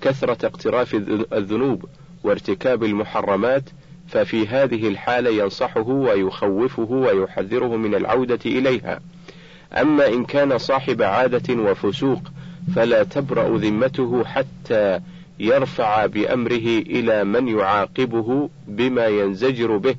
كثرة 0.00 0.46
اقتراف 0.46 0.94
الذنوب 1.32 1.84
وارتكاب 2.24 2.84
المحرمات 2.84 3.62
ففي 4.08 4.46
هذه 4.46 4.88
الحالة 4.88 5.30
ينصحه 5.30 5.88
ويخوفه 5.88 6.90
ويحذره 6.90 7.76
من 7.76 7.94
العودة 7.94 8.38
إليها. 8.46 9.00
أما 9.72 10.06
إن 10.08 10.24
كان 10.24 10.58
صاحب 10.58 11.02
عادة 11.02 11.54
وفسوق 11.54 12.22
فلا 12.74 13.02
تبرأ 13.02 13.58
ذمته 13.58 14.24
حتى 14.24 15.00
يرفع 15.38 16.06
بأمره 16.06 16.78
إلى 16.86 17.24
من 17.24 17.48
يعاقبه 17.48 18.50
بما 18.68 19.06
ينزجر 19.06 19.76
به. 19.76 19.96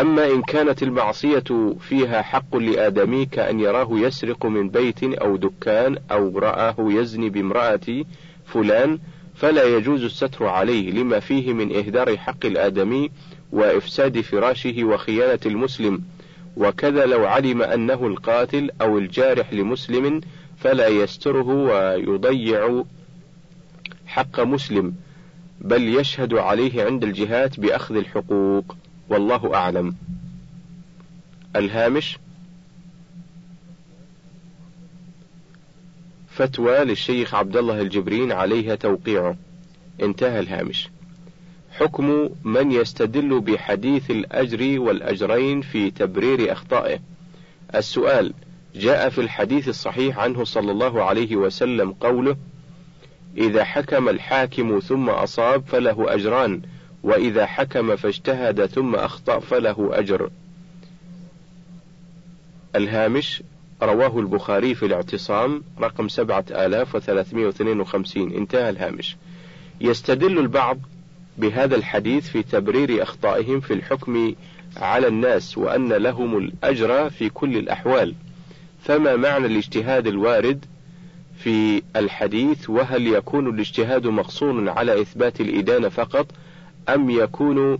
أما 0.00 0.26
إن 0.26 0.42
كانت 0.42 0.82
المعصية 0.82 1.74
فيها 1.80 2.22
حق 2.22 2.56
لآدمي 2.56 3.26
كأن 3.26 3.60
يراه 3.60 3.88
يسرق 3.92 4.46
من 4.46 4.68
بيت 4.68 5.04
أو 5.04 5.36
دكان 5.36 5.98
أو 6.10 6.38
رآه 6.38 6.74
يزني 6.78 7.30
بامرأة 7.30 8.04
فلان 8.46 8.98
فلا 9.34 9.64
يجوز 9.64 10.04
الستر 10.04 10.46
عليه 10.46 10.90
لما 10.90 11.20
فيه 11.20 11.52
من 11.52 11.76
إهدار 11.76 12.16
حق 12.16 12.46
الآدمي 12.46 13.10
وإفساد 13.52 14.20
فراشه 14.20 14.84
وخيانة 14.84 15.40
المسلم. 15.46 16.02
وكذا 16.56 17.06
لو 17.06 17.26
علم 17.26 17.62
أنه 17.62 18.06
القاتل 18.06 18.70
أو 18.80 18.98
الجارح 18.98 19.52
لمسلم 19.52 20.20
فلا 20.58 20.88
يستره 20.88 21.48
ويضيع 21.48 22.84
حق 24.06 24.40
مسلم 24.40 24.94
بل 25.60 25.82
يشهد 25.82 26.34
عليه 26.34 26.84
عند 26.84 27.04
الجهات 27.04 27.60
بأخذ 27.60 27.96
الحقوق. 27.96 28.76
والله 29.08 29.54
أعلم. 29.54 29.96
الهامش 31.56 32.18
فتوى 36.28 36.84
للشيخ 36.84 37.34
عبد 37.34 37.56
الله 37.56 37.80
الجبرين 37.80 38.32
عليها 38.32 38.74
توقيعه. 38.74 39.36
انتهى 40.02 40.40
الهامش. 40.40 40.88
حكم 41.70 42.30
من 42.44 42.72
يستدل 42.72 43.40
بحديث 43.40 44.10
الأجر 44.10 44.80
والأجرين 44.80 45.60
في 45.60 45.90
تبرير 45.90 46.52
أخطائه. 46.52 46.98
السؤال: 47.74 48.34
جاء 48.74 49.08
في 49.08 49.20
الحديث 49.20 49.68
الصحيح 49.68 50.18
عنه 50.18 50.44
صلى 50.44 50.72
الله 50.72 51.04
عليه 51.04 51.36
وسلم 51.36 51.92
قوله: 51.92 52.36
إذا 53.36 53.64
حكم 53.64 54.08
الحاكم 54.08 54.78
ثم 54.78 55.10
أصاب 55.10 55.64
فله 55.66 56.14
أجران، 56.14 56.62
وإذا 57.06 57.46
حكم 57.46 57.96
فاجتهد 57.96 58.66
ثم 58.66 58.94
أخطأ 58.94 59.38
فله 59.38 59.90
أجر. 59.92 60.30
الهامش 62.76 63.42
رواه 63.82 64.18
البخاري 64.18 64.74
في 64.74 64.86
الاعتصام 64.86 65.62
رقم 65.80 66.08
سبعة 66.08 66.44
آلاف 66.50 66.94
وثلاثمائة 66.94 67.46
واثنين 67.46 67.80
وخمسين. 67.80 68.32
انتهى 68.32 68.70
الهامش. 68.70 69.16
يستدل 69.80 70.38
البعض 70.38 70.78
بهذا 71.38 71.76
الحديث 71.76 72.28
في 72.28 72.42
تبرير 72.42 73.02
أخطائهم 73.02 73.60
في 73.60 73.72
الحكم 73.72 74.34
على 74.76 75.08
الناس 75.08 75.58
وأن 75.58 75.92
لهم 75.92 76.38
الأجر 76.38 77.10
في 77.10 77.28
كل 77.28 77.56
الأحوال. 77.56 78.14
فما 78.82 79.16
معنى 79.16 79.46
الاجتهاد 79.46 80.06
الوارد 80.06 80.64
في 81.38 81.82
الحديث؟ 81.96 82.70
وهل 82.70 83.06
يكون 83.06 83.54
الاجتهاد 83.54 84.06
مقصور 84.06 84.68
على 84.70 85.00
إثبات 85.00 85.40
الإدانة 85.40 85.88
فقط 85.88 86.26
أم 86.88 87.10
يكون 87.10 87.78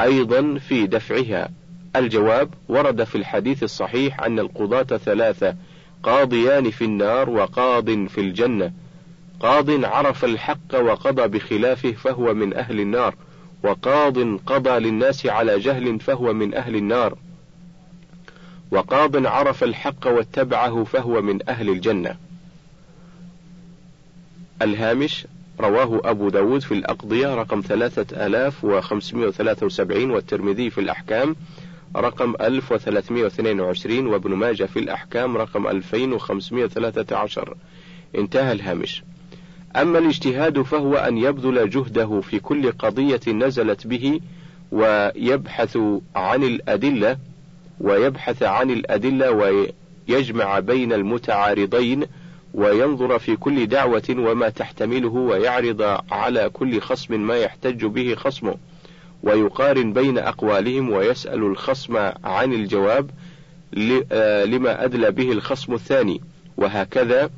أيضا 0.00 0.58
في 0.58 0.86
دفعها؟ 0.86 1.50
الجواب 1.96 2.54
ورد 2.68 3.04
في 3.04 3.14
الحديث 3.14 3.62
الصحيح 3.62 4.20
أن 4.20 4.38
القضاة 4.38 4.96
ثلاثة 4.96 5.54
قاضيان 6.02 6.70
في 6.70 6.84
النار 6.84 7.30
وقاض 7.30 7.90
في 8.06 8.20
الجنة. 8.20 8.72
قاض 9.40 9.84
عرف 9.84 10.24
الحق 10.24 10.74
وقضى 10.74 11.28
بخلافه 11.28 11.92
فهو 11.92 12.34
من 12.34 12.54
أهل 12.54 12.80
النار 12.80 13.14
وقاض 13.62 14.18
قضى 14.36 14.78
للناس 14.78 15.26
على 15.26 15.58
جهل 15.58 16.00
فهو 16.00 16.32
من 16.32 16.54
أهل 16.54 16.76
النار. 16.76 17.18
وقاض 18.70 19.26
عرف 19.26 19.64
الحق 19.64 20.06
واتبعه 20.06 20.84
فهو 20.84 21.22
من 21.22 21.48
أهل 21.48 21.68
الجنة. 21.68 22.16
الهامش 24.62 25.26
رواه 25.60 26.00
أبو 26.04 26.28
داود 26.28 26.60
في 26.60 26.74
الأقضية 26.74 27.34
رقم 27.34 27.60
3573 27.60 30.10
والترمذي 30.10 30.70
في 30.70 30.80
الأحكام 30.80 31.36
رقم 31.96 32.34
1322 32.40 34.06
وابن 34.06 34.34
ماجه 34.34 34.64
في 34.64 34.78
الأحكام 34.78 35.36
رقم 35.36 35.66
2513 35.66 37.56
انتهى 38.14 38.52
الهامش. 38.52 39.02
أما 39.76 39.98
الاجتهاد 39.98 40.62
فهو 40.62 40.94
أن 40.94 41.18
يبذل 41.18 41.70
جهده 41.70 42.20
في 42.20 42.38
كل 42.38 42.72
قضية 42.72 43.20
نزلت 43.28 43.86
به 43.86 44.20
ويبحث 44.72 45.78
عن 46.16 46.42
الأدلة 46.42 47.18
ويبحث 47.80 48.42
عن 48.42 48.70
الأدلة 48.70 49.30
ويجمع 50.08 50.58
بين 50.58 50.92
المتعارضين 50.92 52.04
وينظر 52.54 53.18
في 53.18 53.36
كل 53.36 53.66
دعوة 53.66 54.02
وما 54.10 54.48
تحتمله 54.48 55.08
ويعرض 55.08 56.00
على 56.10 56.50
كل 56.52 56.80
خصم 56.80 57.20
ما 57.20 57.36
يحتج 57.36 57.84
به 57.84 58.14
خصمه 58.14 58.54
ويقارن 59.22 59.92
بين 59.92 60.18
أقوالهم 60.18 60.90
ويسأل 60.90 61.42
الخصم 61.42 61.96
عن 62.24 62.52
الجواب 62.52 63.10
آه، 64.12 64.44
لما 64.44 64.84
أدلى 64.84 65.10
به 65.10 65.32
الخصم 65.32 65.74
الثاني. 65.74 66.20
وهكذا 66.56 67.30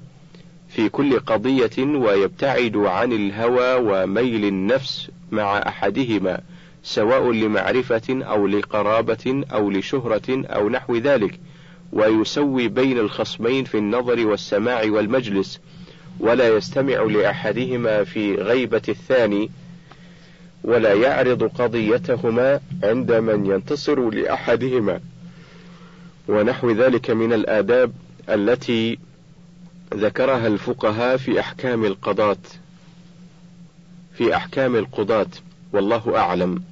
في 0.68 0.88
كل 0.88 1.18
قضية 1.20 1.78
ويبتعد 1.78 2.76
عن 2.76 3.12
الهوى 3.12 3.74
وميل 3.74 4.44
النفس 4.44 5.10
مع 5.32 5.58
أحدهما 5.58 6.40
سواء 6.82 7.32
لمعرفة 7.32 8.02
أو 8.10 8.46
لقرابة 8.46 9.44
أو 9.52 9.70
لشهرة 9.70 10.46
أو 10.46 10.68
نحو 10.68 10.96
ذلك. 10.96 11.40
ويسوي 11.92 12.68
بين 12.68 12.98
الخصمين 12.98 13.64
في 13.64 13.78
النظر 13.78 14.26
والسماع 14.26 14.84
والمجلس 14.84 15.60
ولا 16.20 16.56
يستمع 16.56 17.02
لأحدهما 17.02 18.04
في 18.04 18.34
غيبة 18.34 18.82
الثاني 18.88 19.50
ولا 20.64 20.94
يعرض 20.94 21.42
قضيتهما 21.42 22.60
عند 22.82 23.12
من 23.12 23.46
ينتصر 23.46 24.10
لأحدهما. 24.10 25.00
ونحو 26.28 26.70
ذلك 26.70 27.10
من 27.10 27.32
الآداب 27.32 27.92
التي 28.28 28.98
ذكرها 29.94 30.46
الفقهاء 30.46 31.16
في 31.16 31.40
أحكام 31.40 31.84
القضاة. 31.84 32.36
في 34.14 34.36
أحكام 34.36 34.76
القضاة 34.76 35.26
والله 35.72 36.16
أعلم. 36.16 36.62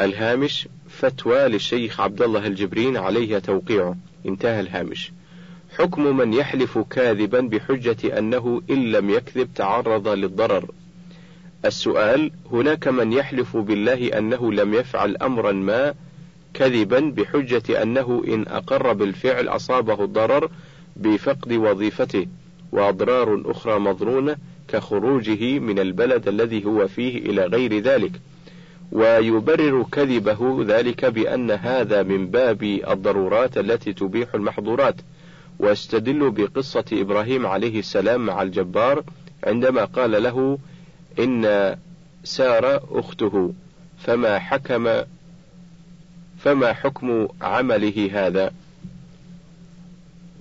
الهامش 0.00 0.68
فتوى 0.88 1.48
للشيخ 1.48 2.00
عبد 2.00 2.22
الله 2.22 2.46
الجبرين 2.46 2.96
عليه 2.96 3.38
توقيعه. 3.38 3.96
انتهى 4.26 4.60
الهامش. 4.60 5.12
حكم 5.78 6.16
من 6.16 6.32
يحلف 6.32 6.78
كاذبا 6.78 7.40
بحجة 7.40 8.18
أنه 8.18 8.62
إن 8.70 8.92
لم 8.92 9.10
يكذب 9.10 9.48
تعرض 9.54 10.08
للضرر. 10.08 10.70
السؤال 11.64 12.30
هناك 12.52 12.88
من 12.88 13.12
يحلف 13.12 13.56
بالله 13.56 14.18
أنه 14.18 14.52
لم 14.52 14.74
يفعل 14.74 15.16
أمرا 15.16 15.52
ما 15.52 15.94
كذبا 16.54 17.00
بحجة 17.00 17.82
أنه 17.82 18.22
إن 18.28 18.44
أقر 18.48 18.92
بالفعل 18.92 19.48
أصابه 19.48 20.04
الضرر 20.04 20.50
بفقد 20.96 21.52
وظيفته 21.52 22.26
وأضرار 22.72 23.42
أخرى 23.44 23.78
مظنونة 23.78 24.36
كخروجه 24.68 25.58
من 25.58 25.78
البلد 25.78 26.28
الذي 26.28 26.64
هو 26.64 26.88
فيه 26.88 27.18
إلى 27.18 27.46
غير 27.46 27.78
ذلك. 27.78 28.12
ويبرر 28.92 29.86
كذبه 29.92 30.64
ذلك 30.68 31.04
بأن 31.04 31.50
هذا 31.50 32.02
من 32.02 32.26
باب 32.26 32.62
الضرورات 32.62 33.58
التي 33.58 33.92
تبيح 33.92 34.34
المحظورات 34.34 34.94
واستدل 35.58 36.30
بقصة 36.30 36.84
إبراهيم 36.92 37.46
عليه 37.46 37.78
السلام 37.78 38.26
مع 38.26 38.42
الجبار 38.42 39.04
عندما 39.44 39.84
قال 39.84 40.22
له 40.22 40.58
إن 41.18 41.76
سارة 42.24 42.82
أخته 42.90 43.52
فما 43.98 44.38
حكم 44.38 45.02
فما 46.38 46.72
حكم 46.72 47.28
عمله 47.42 48.10
هذا؟ 48.12 48.52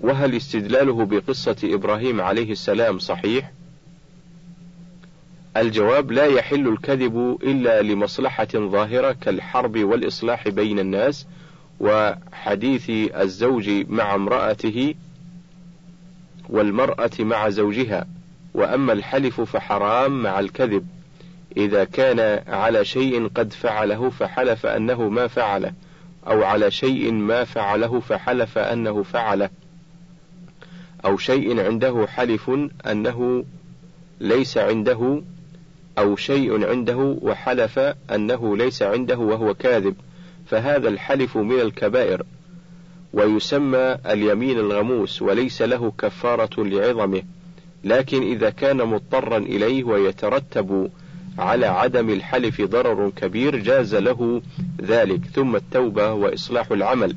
وهل 0.01 0.36
استدلاله 0.36 1.05
بقصة 1.05 1.55
إبراهيم 1.63 2.21
عليه 2.21 2.51
السلام 2.51 2.99
صحيح؟ 2.99 3.51
الجواب 5.58 6.12
لا 6.12 6.26
يحل 6.26 6.68
الكذب 6.68 7.38
إلا 7.44 7.82
لمصلحة 7.82 8.48
ظاهرة 8.56 9.12
كالحرب 9.12 9.78
والإصلاح 9.78 10.48
بين 10.50 10.80
الناس 10.80 11.28
وحديث 11.80 12.89
الزوج 13.15 13.70
مع 13.89 14.15
امرأته 14.15 14.96
والمرأة 16.50 17.12
مع 17.20 17.50
زوجها. 17.50 18.08
وأما 18.54 18.94
الحلف 18.94 19.41
فحرام 19.41 20.24
مع 20.24 20.39
الكذب. 20.39 20.88
إذا 21.58 21.84
كان 21.84 22.44
على 22.48 22.86
شيء 22.86 23.28
قد 23.28 23.54
فعله 23.54 24.10
فحلف 24.10 24.65
أنه 24.65 25.10
ما 25.10 25.28
فعله 25.28 25.74
أو 26.28 26.44
على 26.44 26.72
شيء 26.72 27.12
ما 27.12 27.44
فعله 27.44 28.00
فحلف 28.00 28.58
أنه 28.58 29.04
فعله. 29.04 29.50
أو 31.06 31.18
شيء 31.18 31.60
عنده 31.60 32.08
حلف 32.08 32.52
أنه 32.88 33.46
ليس 34.20 34.58
عنده 34.58 35.22
أو 35.97 36.15
شيء 36.15 36.65
عنده 36.65 37.17
وحلف 37.21 37.79
أنه 38.12 38.58
ليس 38.58 38.84
عنده 38.84 39.17
وهو 39.17 39.53
كاذب 39.53 39.95
فهذا 40.45 40.89
الحلف 40.89 41.38
من 41.38 41.60
الكبائر. 41.60 42.23
ويسمى 43.13 43.97
اليمين 44.05 44.60
الغموس 44.60 45.21
وليس 45.21 45.62
له 45.62 45.93
كفارة 45.97 46.63
لعظمه. 46.63 47.23
لكن 47.84 48.21
إذا 48.21 48.49
كان 48.49 48.77
مضطرا 48.77 49.38
إليه 49.38 49.84
ويترتب 49.84 50.89
على 51.38 51.65
عدم 51.65 52.10
الحلف 52.10 52.62
ضرر 52.62 53.12
كبير 53.15 53.55
جاز 53.55 53.95
له 53.95 54.41
ذلك. 54.81 55.21
ثم 55.34 55.55
التوبة 55.55 56.13
وإصلاح 56.13 56.71
العمل. 56.71 57.15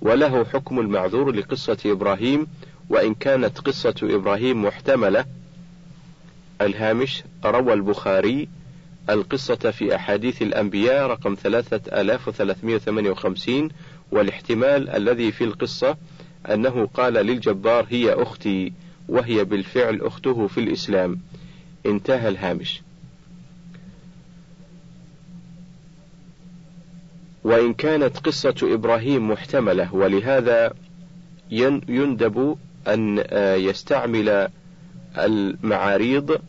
وله 0.00 0.44
حكم 0.44 0.80
المعذور 0.80 1.32
لقصة 1.32 1.78
إبراهيم 1.86 2.46
وإن 2.88 3.14
كانت 3.14 3.58
قصة 3.58 3.94
إبراهيم 4.02 4.64
محتملة 4.64 5.24
الهامش 6.64 7.22
روى 7.44 7.72
البخاري 7.72 8.48
القصة 9.10 9.70
في 9.70 9.94
أحاديث 9.94 10.42
الأنبياء 10.42 11.06
رقم 11.06 11.34
3358 11.34 13.68
والاحتمال 14.10 14.88
الذي 14.88 15.32
في 15.32 15.44
القصة 15.44 15.96
أنه 16.50 16.86
قال 16.86 17.12
للجبار 17.12 17.86
هي 17.90 18.12
أختي 18.12 18.72
وهي 19.08 19.44
بالفعل 19.44 20.00
أخته 20.00 20.46
في 20.46 20.60
الإسلام. 20.60 21.20
انتهى 21.86 22.28
الهامش. 22.28 22.82
وإن 27.44 27.74
كانت 27.74 28.18
قصة 28.18 28.54
إبراهيم 28.62 29.30
محتملة 29.30 29.94
ولهذا 29.94 30.72
يندب 31.50 32.56
أن 32.88 33.24
آه، 33.26 33.54
يستعمل 33.54 34.48
المعاريض 35.18 36.40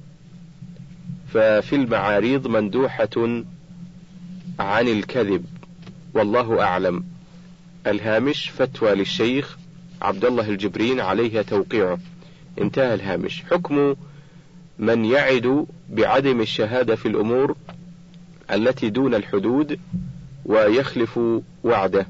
ففي 1.33 1.75
المعاريض 1.75 2.47
مندوحة 2.47 3.43
عن 4.59 4.87
الكذب 4.87 5.45
والله 6.13 6.61
أعلم. 6.61 7.03
الهامش 7.87 8.49
فتوى 8.49 8.95
للشيخ 8.95 9.57
عبد 10.01 10.25
الله 10.25 10.49
الجبرين 10.49 10.99
عليه 10.99 11.41
توقيعه. 11.41 11.97
انتهى 12.61 12.93
الهامش. 12.93 13.43
حكم 13.51 13.95
من 14.79 15.05
يعد 15.05 15.65
بعدم 15.89 16.41
الشهادة 16.41 16.95
في 16.95 17.07
الأمور 17.07 17.55
التي 18.51 18.89
دون 18.89 19.15
الحدود 19.15 19.79
ويخلف 20.45 21.19
وعده. 21.63 22.07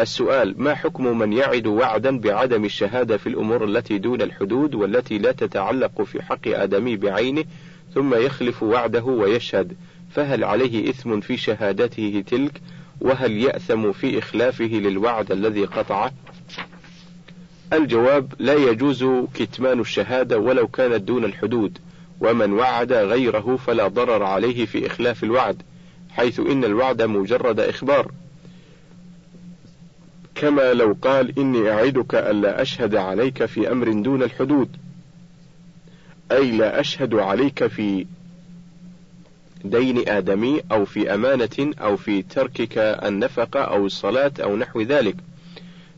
السؤال 0.00 0.62
ما 0.62 0.74
حكم 0.74 1.18
من 1.18 1.32
يعد 1.32 1.66
وعدا 1.66 2.18
بعدم 2.18 2.64
الشهادة 2.64 3.16
في 3.16 3.28
الأمور 3.28 3.64
التي 3.64 3.98
دون 3.98 4.22
الحدود 4.22 4.74
والتي 4.74 5.18
لا 5.18 5.32
تتعلق 5.32 6.02
في 6.02 6.22
حق 6.22 6.48
آدمي 6.48 6.96
بعينه 6.96 7.44
ثم 7.94 8.14
يخلف 8.14 8.62
وعده 8.62 9.04
ويشهد 9.04 9.76
فهل 10.10 10.44
عليه 10.44 10.90
إثم 10.90 11.20
في 11.20 11.36
شهادته 11.36 12.24
تلك؟ 12.26 12.60
وهل 13.00 13.32
يأثم 13.32 13.92
في 13.92 14.18
إخلافه 14.18 14.64
للوعد 14.64 15.32
الذي 15.32 15.64
قطعه 15.64 16.12
الجواب 17.72 18.34
لا 18.38 18.54
يجوز 18.54 19.04
كتمان 19.34 19.80
الشهادة 19.80 20.38
ولو 20.38 20.68
كانت 20.68 21.02
دون 21.02 21.24
الحدود 21.24 21.78
ومن 22.20 22.52
وعد 22.52 22.92
غيره 22.92 23.56
فلا 23.66 23.88
ضرر 23.88 24.22
عليه 24.22 24.66
في 24.66 24.86
إخلاف 24.86 25.24
الوعد 25.24 25.62
حيث 26.10 26.40
إن 26.40 26.64
الوعد 26.64 27.02
مجرد 27.02 27.60
إخبار. 27.60 28.12
كما 30.34 30.72
لو 30.72 30.96
قال 31.02 31.38
إني 31.38 31.70
أعدك 31.70 32.14
ألا 32.14 32.62
أشهد 32.62 32.94
عليك 32.94 33.44
في 33.44 33.72
أمر 33.72 33.92
دون 33.92 34.22
الحدود. 34.22 34.76
أي 36.34 36.50
لا 36.50 36.80
أشهد 36.80 37.14
عليك 37.14 37.66
في 37.66 38.06
دين 39.64 40.08
آدمي 40.08 40.60
أو 40.72 40.84
في 40.84 41.14
أمانة 41.14 41.72
أو 41.80 41.96
في 41.96 42.22
تركك 42.22 42.78
النفقة 42.78 43.60
أو 43.60 43.86
الصلاة 43.86 44.32
أو 44.42 44.56
نحو 44.56 44.80
ذلك. 44.80 45.16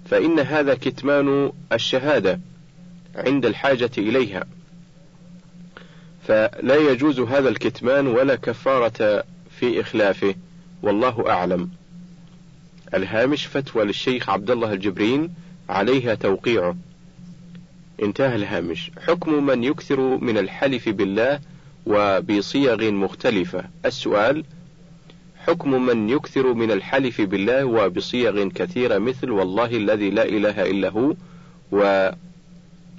فإن 0.05 0.39
هذا 0.41 0.75
كتمان 0.75 1.53
الشهادة 1.73 2.41
عند 3.15 3.47
الحاجة 3.47 3.91
إليها. 3.99 4.45
فلا 6.29 6.77
يجوز 6.77 7.21
هذا 7.21 7.49
الكتمان 7.49 8.07
ولا 8.07 8.35
كفارة 8.35 9.25
في 9.51 9.81
إخلافه 9.81 10.35
والله 10.83 11.31
أعلم. 11.31 11.71
الهامش 12.95 13.47
فتوى 13.47 13.85
للشيخ 13.85 14.31
عبد 14.31 14.51
الله 14.51 14.73
الجبرين 14.73 15.35
عليها 15.69 16.15
توقيعه. 16.15 16.77
انتهى 18.03 18.37
الهامش. 18.37 18.91
حكم 19.07 19.47
من 19.47 19.65
يكثر 19.65 20.01
من 20.01 20.39
الحلف 20.39 20.89
بالله 20.89 21.41
وبصيغ 21.87 22.91
مختلفة. 22.91 23.65
السؤال 23.87 24.45
حكم 25.47 25.87
من 25.87 26.11
يكثر 26.11 26.55
من 26.55 26.71
الحلف 26.71 27.21
بالله 27.21 27.65
وبصيغ 27.65 28.49
كثيرة 28.49 28.99
مثل 28.99 29.31
والله 29.31 29.77
الذي 29.77 30.11
لا 30.11 30.25
إله 30.25 30.71
إلا 30.71 30.89
هو 30.89 31.15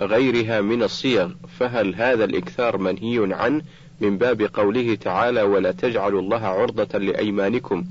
وغيرها 0.02 0.62
من 0.62 0.84
الصيغ 0.84 1.30
فهل 1.60 1.95
هذا 1.95 2.24
الإكثار 2.24 2.78
منهي 2.78 3.34
عنه 3.34 3.62
من 4.02 4.18
باب 4.18 4.41
قوله 4.54 4.95
تعالى 4.95 5.41
ولا 5.41 5.72
تجعلوا 5.72 6.22
الله 6.22 6.45
عرضة 6.45 7.00
لأيمانكم؟ 7.00 7.86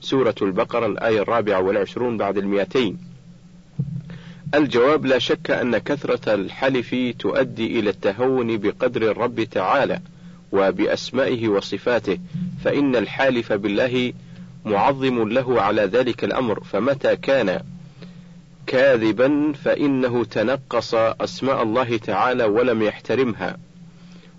سورة 0.00 0.34
البقرة 0.42 0.86
الآية 0.86 1.22
الرابعة 1.22 1.60
والعشرون 1.60 2.16
بعد 2.16 2.38
المئتين. 2.38 3.13
الجواب 4.56 5.06
لا 5.06 5.18
شك 5.18 5.50
أن 5.50 5.78
كثرة 5.78 6.34
الحلف 6.34 6.96
تؤدي 7.18 7.78
إلى 7.78 7.90
التهون 7.90 8.58
بقدر 8.58 9.10
الرب 9.10 9.42
تعالى 9.42 10.00
وبأسمائه 10.52 11.48
وصفاته 11.48 12.18
فإن 12.64 12.96
الحالف 12.96 13.52
بالله 13.52 14.12
معظم 14.64 15.28
له 15.28 15.62
على 15.62 15.82
ذلك 15.82 16.24
الأمر 16.24 16.64
فمتى 16.64 17.16
كان 17.16 17.60
كاذبا 18.66 19.52
فإنه 19.52 20.24
تنقص 20.24 20.94
أسماء 20.94 21.62
الله 21.62 21.96
تعالى 21.96 22.44
ولم 22.44 22.82
يحترمها. 22.82 23.56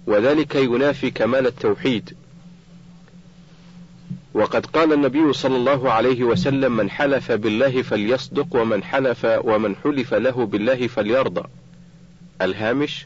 وذلك 0.07 0.55
ينافي 0.55 1.11
كمال 1.11 1.47
التوحيد. 1.47 2.18
وقد 4.36 4.65
قال 4.65 4.93
النبي 4.93 5.33
صلى 5.33 5.55
الله 5.55 5.91
عليه 5.91 6.23
وسلم 6.23 6.75
من 6.75 6.89
حلف 6.89 7.31
بالله 7.31 7.81
فليصدق 7.81 8.55
ومن 8.55 8.83
حلف 8.83 9.25
ومن 9.25 9.75
حلف 9.75 10.13
له 10.13 10.45
بالله 10.45 10.88
فليرضى. 10.88 11.43
الهامش 12.41 13.05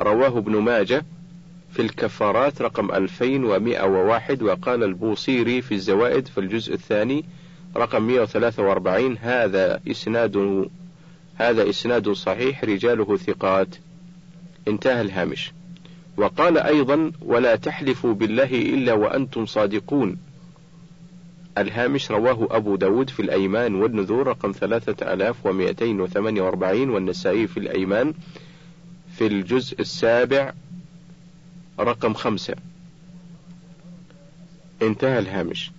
رواه 0.00 0.38
ابن 0.38 0.56
ماجه 0.56 1.04
في 1.72 1.82
الكفارات 1.82 2.62
رقم 2.62 2.90
2101 2.90 4.42
وقال 4.42 4.82
البوصيري 4.82 5.62
في 5.62 5.74
الزوائد 5.74 6.26
في 6.28 6.38
الجزء 6.38 6.74
الثاني 6.74 7.24
رقم 7.76 8.02
143 8.02 9.18
هذا 9.20 9.80
إسناد 9.90 10.66
هذا 11.34 11.70
إسناد 11.70 12.10
صحيح 12.10 12.64
رجاله 12.64 13.16
ثقات. 13.16 13.68
انتهى 14.68 15.00
الهامش. 15.00 15.52
وقال 16.16 16.58
أيضا 16.58 17.12
ولا 17.22 17.56
تحلفوا 17.56 18.14
بالله 18.14 18.50
إلا 18.52 18.92
وأنتم 18.92 19.46
صادقون. 19.46 20.33
الهامش 21.58 22.10
رواه 22.10 22.48
أبو 22.50 22.76
داود 22.76 23.10
في 23.10 23.20
الأيمان 23.20 23.74
والنذور 23.74 24.26
رقم 24.26 24.52
3248 24.52 26.90
والنسائي 26.90 27.46
في 27.46 27.56
الأيمان 27.56 28.14
في 29.16 29.26
الجزء 29.26 29.80
السابع 29.80 30.52
رقم 31.80 32.14
خمسة. 32.14 32.54
انتهى 34.82 35.18
الهامش. 35.18 35.70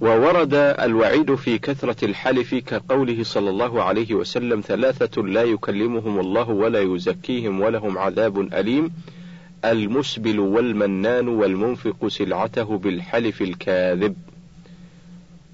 وورد 0.00 0.54
الوعيد 0.54 1.34
في 1.34 1.58
كثرة 1.58 2.04
الحلف 2.04 2.54
كقوله 2.54 3.22
صلى 3.22 3.50
الله 3.50 3.82
عليه 3.82 4.14
وسلم 4.14 4.60
ثلاثة 4.60 5.22
لا 5.22 5.42
يكلمهم 5.42 6.20
الله 6.20 6.50
ولا 6.50 6.80
يزكيهم 6.80 7.60
ولهم 7.60 7.98
عذاب 7.98 8.40
أليم 8.40 8.90
المسبل 9.64 10.40
والمنان 10.40 11.28
والمنفق 11.28 12.08
سلعته 12.08 12.78
بالحلف 12.78 13.42
الكاذب. 13.42 14.16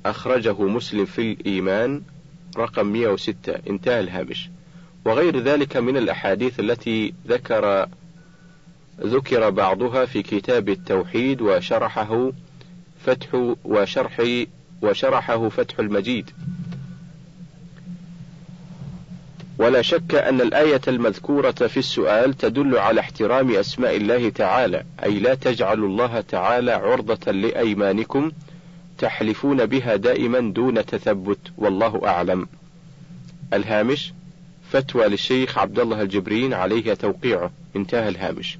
أخرجه 0.07 0.63
مسلم 0.63 1.05
في 1.05 1.33
الإيمان 1.33 2.03
رقم 2.57 2.87
106 2.87 3.53
انتهى 3.71 4.01
الهامش. 4.01 4.51
وغير 5.05 5.39
ذلك 5.41 5.77
من 5.77 5.97
الأحاديث 5.97 6.61
التي 6.61 7.15
ذكر 7.29 7.89
ذكر 9.01 9.51
بعضها 9.51 10.05
في 10.05 10.23
كتاب 10.23 10.69
التوحيد 10.69 11.41
وشرحه 11.41 12.33
فتح 13.07 13.55
وشرح 13.65 14.23
وشرحه 14.83 15.49
فتح 15.49 15.79
المجيد. 15.79 16.31
ولا 19.59 19.83
شك 19.83 20.15
أن 20.15 20.41
الآية 20.41 20.81
المذكورة 20.89 21.51
في 21.51 21.77
السؤال 21.77 22.35
تدل 22.35 22.79
على 22.79 23.01
احترام 23.01 23.51
أسماء 23.51 23.97
الله 23.97 24.29
تعالى 24.29 24.85
أي 25.05 25.19
لا 25.19 25.35
تجعلوا 25.35 25.89
الله 25.89 26.21
تعالى 26.21 26.73
عرضة 26.73 27.33
لأيمانكم 27.33 28.33
تحلفون 29.03 29.67
بها 29.67 29.97
دائما 29.97 30.41
دون 30.41 30.87
تثبت 30.87 31.39
والله 31.59 32.01
أعلم 32.05 32.47
الهامش 33.53 34.13
فتوى 34.71 35.09
للشيخ 35.09 35.59
عبد 35.59 35.79
الله 35.79 36.03
الجبرين 36.03 36.55
عليه 36.55 36.95
توقيعه 36.95 37.51
انتهى 37.77 38.09
الهامش 38.09 38.59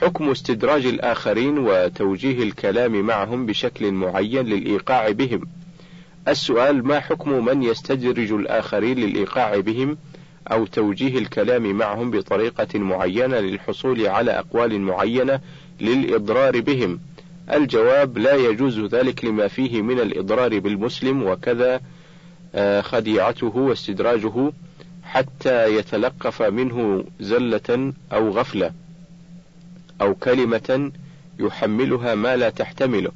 حكم 0.00 0.30
استدراج 0.30 0.86
الآخرين 0.86 1.58
وتوجيه 1.58 2.42
الكلام 2.42 3.00
معهم 3.00 3.46
بشكل 3.46 3.92
معين 3.92 4.46
للإيقاع 4.46 5.10
بهم. 5.10 5.40
السؤال 6.28 6.86
ما 6.86 7.00
حكم 7.00 7.44
من 7.44 7.62
يستدرج 7.62 8.32
الآخرين 8.32 8.98
للإيقاع 8.98 9.60
بهم 9.60 9.98
أو 10.52 10.66
توجيه 10.66 11.18
الكلام 11.18 11.72
معهم 11.72 12.10
بطريقة 12.10 12.78
معينة 12.78 13.38
للحصول 13.38 14.06
على 14.06 14.30
أقوال 14.30 14.80
معينة 14.80 15.40
للإضرار 15.80 16.60
بهم؟ 16.60 17.00
الجواب 17.52 18.18
لا 18.18 18.34
يجوز 18.34 18.78
ذلك 18.78 19.24
لما 19.24 19.48
فيه 19.48 19.82
من 19.82 20.00
الإضرار 20.00 20.58
بالمسلم 20.58 21.22
وكذا 21.22 21.80
آه، 22.54 22.80
خديعته 22.80 23.56
واستدراجه 23.56 24.52
حتى 25.02 25.76
يتلقف 25.76 26.42
منه 26.42 27.04
زلة 27.20 27.92
أو 28.12 28.30
غفلة. 28.30 28.72
أو 30.00 30.14
كلمة 30.14 30.92
يحملها 31.38 32.14
ما 32.14 32.36
لا 32.36 32.50
تحتمله 32.50 33.10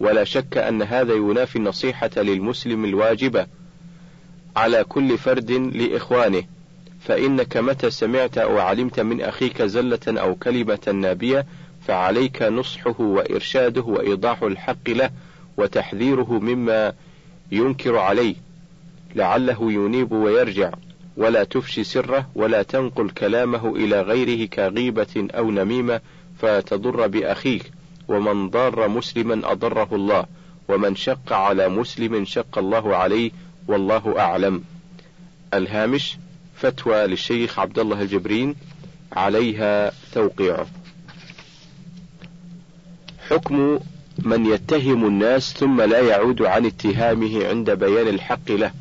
ولا 0.00 0.24
شك 0.24 0.56
أن 0.56 0.82
هذا 0.82 1.14
ينافي 1.14 1.56
النصيحة 1.56 2.10
للمسلم 2.16 2.84
الواجبة 2.84 3.46
على 4.56 4.84
كل 4.84 5.18
فرد 5.18 5.50
لإخوانه 5.50 6.42
فإنك 7.00 7.56
متى 7.56 7.90
سمعت 7.90 8.38
أو 8.38 8.58
علمت 8.58 9.00
من 9.00 9.20
أخيك 9.20 9.62
زلة 9.62 9.98
أو 10.08 10.34
كلمة 10.34 10.92
نابية 10.94 11.46
فعليك 11.88 12.42
نصحه 12.42 13.00
وإرشاده 13.00 13.82
وإيضاح 13.82 14.42
الحق 14.42 14.88
له 14.88 15.10
وتحذيره 15.56 16.32
مما 16.32 16.92
ينكر 17.52 17.96
عليه 17.96 18.34
لعله 19.14 19.72
ينيب 19.72 20.12
ويرجع 20.12 20.72
ولا 21.16 21.44
تفشي 21.44 21.84
سره 21.84 22.28
ولا 22.34 22.62
تنقل 22.62 23.10
كلامه 23.10 23.76
إلى 23.76 24.00
غيره 24.00 24.46
كغيبة 24.46 25.28
أو 25.30 25.50
نميمة 25.50 26.00
فتضر 26.38 27.06
بأخيك 27.06 27.72
ومن 28.08 28.50
ضار 28.50 28.88
مسلما 28.88 29.52
أضره 29.52 29.88
الله 29.92 30.26
ومن 30.68 30.96
شق 30.96 31.32
على 31.32 31.68
مسلم 31.68 32.24
شق 32.24 32.58
الله 32.58 32.96
عليه 32.96 33.30
والله 33.68 34.18
أعلم. 34.18 34.64
الهامش 35.54 36.16
فتوى 36.56 37.06
للشيخ 37.06 37.58
عبد 37.58 37.78
الله 37.78 38.02
الجبرين 38.02 38.54
عليها 39.12 39.92
توقيعه 40.12 40.66
حكم 43.30 43.78
من 44.18 44.46
يتهم 44.46 45.06
الناس 45.06 45.52
ثم 45.52 45.80
لا 45.80 46.00
يعود 46.00 46.42
عن 46.42 46.66
اتهامه 46.66 47.46
عند 47.46 47.70
بيان 47.70 48.08
الحق 48.08 48.50
له. 48.50 48.72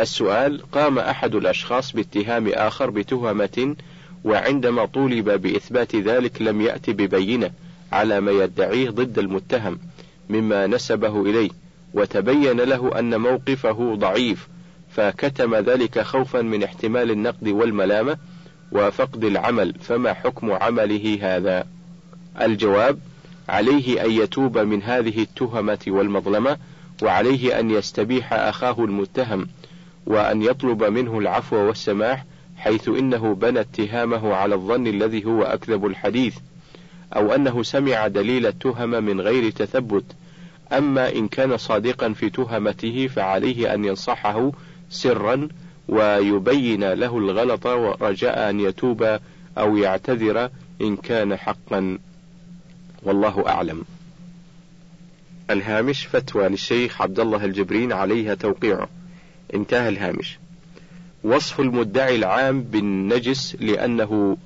السؤال 0.00 0.62
قام 0.72 0.98
أحد 0.98 1.34
الأشخاص 1.34 1.92
باتهام 1.92 2.48
آخر 2.48 2.90
بتهمة 2.90 3.76
وعندما 4.24 4.84
طولب 4.84 5.30
بإثبات 5.30 5.96
ذلك 5.96 6.42
لم 6.42 6.60
يأت 6.60 6.90
ببينة 6.90 7.50
على 7.92 8.20
ما 8.20 8.30
يدعيه 8.30 8.90
ضد 8.90 9.18
المتهم 9.18 9.78
مما 10.30 10.66
نسبه 10.66 11.22
إليه 11.22 11.50
وتبين 11.94 12.60
له 12.60 12.98
أن 12.98 13.20
موقفه 13.20 13.94
ضعيف 13.94 14.48
فكتم 14.90 15.54
ذلك 15.54 16.00
خوفا 16.00 16.42
من 16.42 16.62
احتمال 16.62 17.10
النقد 17.10 17.48
والملامة 17.48 18.16
وفقد 18.72 19.24
العمل. 19.24 19.74
فما 19.80 20.12
حكم 20.12 20.52
عمله 20.52 21.18
هذا؟ 21.22 21.66
الجواب 22.40 22.98
عليه 23.50 24.04
أن 24.04 24.10
يتوب 24.10 24.58
من 24.58 24.82
هذه 24.82 25.22
التهمة 25.22 25.78
والمظلمة 25.86 26.56
وعليه 27.02 27.60
أن 27.60 27.70
يستبيح 27.70 28.32
أخاه 28.32 28.84
المتهم 28.84 29.48
وأن 30.06 30.42
يطلب 30.42 30.84
منه 30.84 31.18
العفو 31.18 31.56
والسماح 31.56 32.24
حيث 32.56 32.88
إنه 32.88 33.34
بنى 33.34 33.60
اتهامه 33.60 34.34
على 34.34 34.54
الظن 34.54 34.86
الذي 34.86 35.24
هو 35.24 35.42
أكذب 35.42 35.86
الحديث 35.86 36.36
أو 37.16 37.34
أنه 37.34 37.62
سمع 37.62 38.06
دليل 38.06 38.46
التهم 38.46 38.90
من 38.90 39.20
غير 39.20 39.50
تثبت. 39.50 40.04
أما 40.72 41.12
إن 41.12 41.28
كان 41.28 41.56
صادقا 41.56 42.12
في 42.12 42.30
تهمته 42.30 43.06
فعليه 43.06 43.74
أن 43.74 43.84
ينصحه 43.84 44.52
سرا 44.90 45.48
ويبين 45.88 46.92
له 46.92 47.18
الغلط 47.18 47.66
رجاء 48.02 48.50
أن 48.50 48.60
يتوب 48.60 49.18
أو 49.58 49.76
يعتذر 49.76 50.50
إن 50.80 50.96
كان 50.96 51.36
حقا. 51.36 51.98
والله 53.02 53.48
أعلم. 53.48 53.84
الهامش 55.50 56.06
فتوى 56.06 56.48
للشيخ 56.48 57.02
عبد 57.02 57.20
الله 57.20 57.44
الجبرين 57.44 57.92
عليها 57.92 58.34
توقيعه 58.34 58.88
انتهى 59.54 59.88
الهامش. 59.88 60.38
وصف 61.24 61.60
المدعي 61.60 62.16
العام 62.16 62.62
بالنجس 62.62 63.56
لأنه 63.60 64.36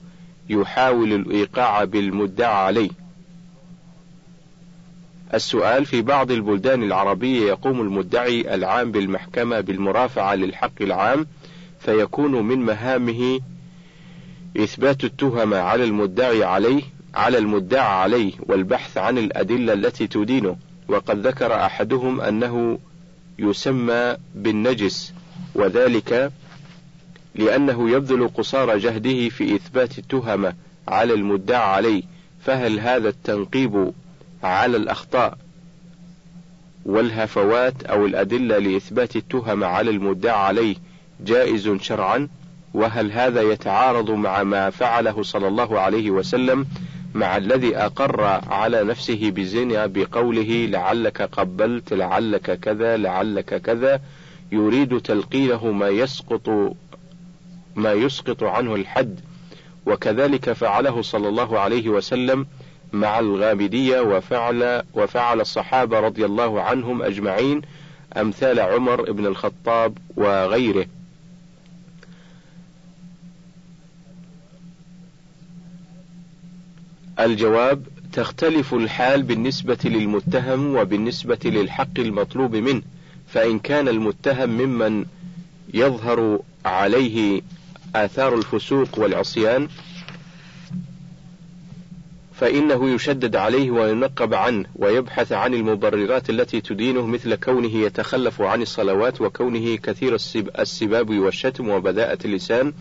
يحاول 0.48 1.12
الإيقاع 1.12 1.84
بالمدعى 1.84 2.54
عليه. 2.54 2.90
السؤال 5.34 5.86
في 5.86 6.02
بعض 6.02 6.30
البلدان 6.30 6.82
العربية 6.82 7.46
يقوم 7.46 7.80
المدعي 7.80 8.54
العام 8.54 8.92
بالمحكمة 8.92 9.60
بالمرافعة 9.60 10.34
للحق 10.34 10.72
العام 10.80 11.26
فيكون 11.80 12.32
من 12.32 12.58
مهامه 12.58 13.40
إثبات 14.56 15.04
التهمة 15.04 15.56
على 15.56 15.84
المدعي 15.84 16.44
عليه 16.44 16.82
على 17.14 17.38
المدعى 17.38 18.02
عليه 18.02 18.32
والبحث 18.40 18.98
عن 18.98 19.18
الأدلة 19.18 19.72
التي 19.72 20.06
تدينه. 20.06 20.56
وقد 20.88 21.26
ذكر 21.26 21.54
أحدهم 21.54 22.20
أنه 22.20 22.78
يسمى 23.38 24.16
بالنجس 24.34 25.12
وذلك 25.54 26.32
لأنه 27.34 27.90
يبذل 27.90 28.28
قصارى 28.28 28.78
جهده 28.78 29.28
في 29.28 29.54
إثبات 29.54 29.98
التهمة 29.98 30.54
على 30.88 31.14
المدعى 31.14 31.62
عليه. 31.74 32.02
فهل 32.44 32.80
هذا 32.80 33.08
التنقيب 33.08 33.92
على 34.42 34.76
الأخطاء 34.76 35.38
والهفوات 36.84 37.84
أو 37.84 38.06
الأدلة 38.06 38.58
لإثبات 38.58 39.16
التهمة 39.16 39.66
على 39.66 39.90
المدعى 39.90 40.46
عليه 40.46 40.76
جائز 41.20 41.68
شرعا؟ 41.80 42.28
وهل 42.74 43.12
هذا 43.12 43.42
يتعارض 43.42 44.10
مع 44.10 44.42
ما 44.42 44.70
فعله 44.70 45.22
صلى 45.22 45.48
الله 45.48 45.80
عليه 45.80 46.10
وسلم 46.10 46.66
مع 47.14 47.36
الذي 47.36 47.76
أقر 47.76 48.20
على 48.50 48.84
نفسه 48.84 49.30
بزنا 49.30 49.86
بقوله 49.86 50.66
لعلك 50.66 51.22
قبلت 51.22 51.92
لعلك 51.92 52.60
كذا 52.60 52.96
لعلك 52.96 53.62
كذا. 53.62 54.00
يريد 54.52 55.00
تلقينه 55.00 55.70
ما 55.70 55.88
يسقط 55.88 56.48
ما 57.76 57.92
يسقط 57.92 58.42
عنه 58.42 58.74
الحد. 58.74 59.20
وكذلك 59.86 60.52
فعله 60.52 61.02
صلى 61.02 61.28
الله 61.28 61.58
عليه 61.58 61.88
وسلم 61.88 62.46
مع 62.92 63.18
الغامدية 63.18 64.00
وفعل 64.00 64.82
وفعل 64.94 65.40
الصحابة 65.40 66.00
رضي 66.00 66.24
الله 66.24 66.62
عنهم 66.62 67.02
أجمعين 67.02 67.62
أمثال 68.16 68.60
عمر 68.60 69.12
بن 69.12 69.26
الخطاب 69.26 69.98
وغيره. 70.16 70.86
الجواب 77.20 77.86
تختلف 78.12 78.74
الحال 78.74 79.22
بالنسبة 79.22 79.78
للمتهم 79.84 80.76
وبالنسبة 80.76 81.38
للحق 81.44 81.98
المطلوب 81.98 82.56
منه 82.56 82.82
فإن 83.26 83.58
كان 83.58 83.88
المتهم 83.88 84.50
ممن 84.50 85.04
يظهر 85.74 86.40
عليه 86.64 87.42
آثار 87.94 88.34
الفسوق 88.34 88.98
والعصيان 88.98 89.68
فإنه 92.34 92.90
يشدد 92.90 93.36
عليه 93.36 93.70
وينقب 93.70 94.34
عنه 94.34 94.66
ويبحث 94.76 95.32
عن 95.32 95.54
المبررات 95.54 96.30
التي 96.30 96.60
تدينه 96.60 97.06
مثل 97.06 97.34
كونه 97.34 97.74
يتخلف 97.74 98.42
عن 98.42 98.62
الصلوات 98.62 99.20
وكونه 99.20 99.76
كثير 99.76 100.14
السباب 100.58 101.10
والشتم 101.10 101.68
وبذاءة 101.68 102.18
اللسان 102.24 102.72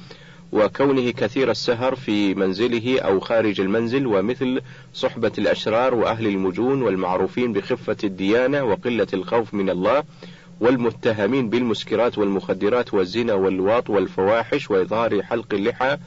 وكونه 0.54 1.12
كثير 1.12 1.51
السهر 1.51 1.95
في 1.95 2.36
منزله 2.36 2.99
أو 2.99 3.20
خارج 3.20 3.62
المنزل 3.62 4.08
ومثل 4.08 4.62
صحبة 4.93 5.32
الأشرار 5.38 5.95
وأهل 5.95 6.28
المجون 6.28 6.82
والمعروفين 6.82 7.54
بخفة 7.54 7.97
الديانة 8.04 8.64
وقلة 8.64 9.08
الخوف 9.14 9.54
من 9.54 9.70
الله 9.70 10.04
والمتهمين 10.60 11.49
بالمسكرات 11.49 12.18
والمخدرات 12.18 12.93
والزنا 12.93 13.34
واللواط 13.34 13.89
والفواحش 13.89 14.72
وإظهار 14.72 15.24
حلق 15.24 15.54
اللحى 15.54 15.97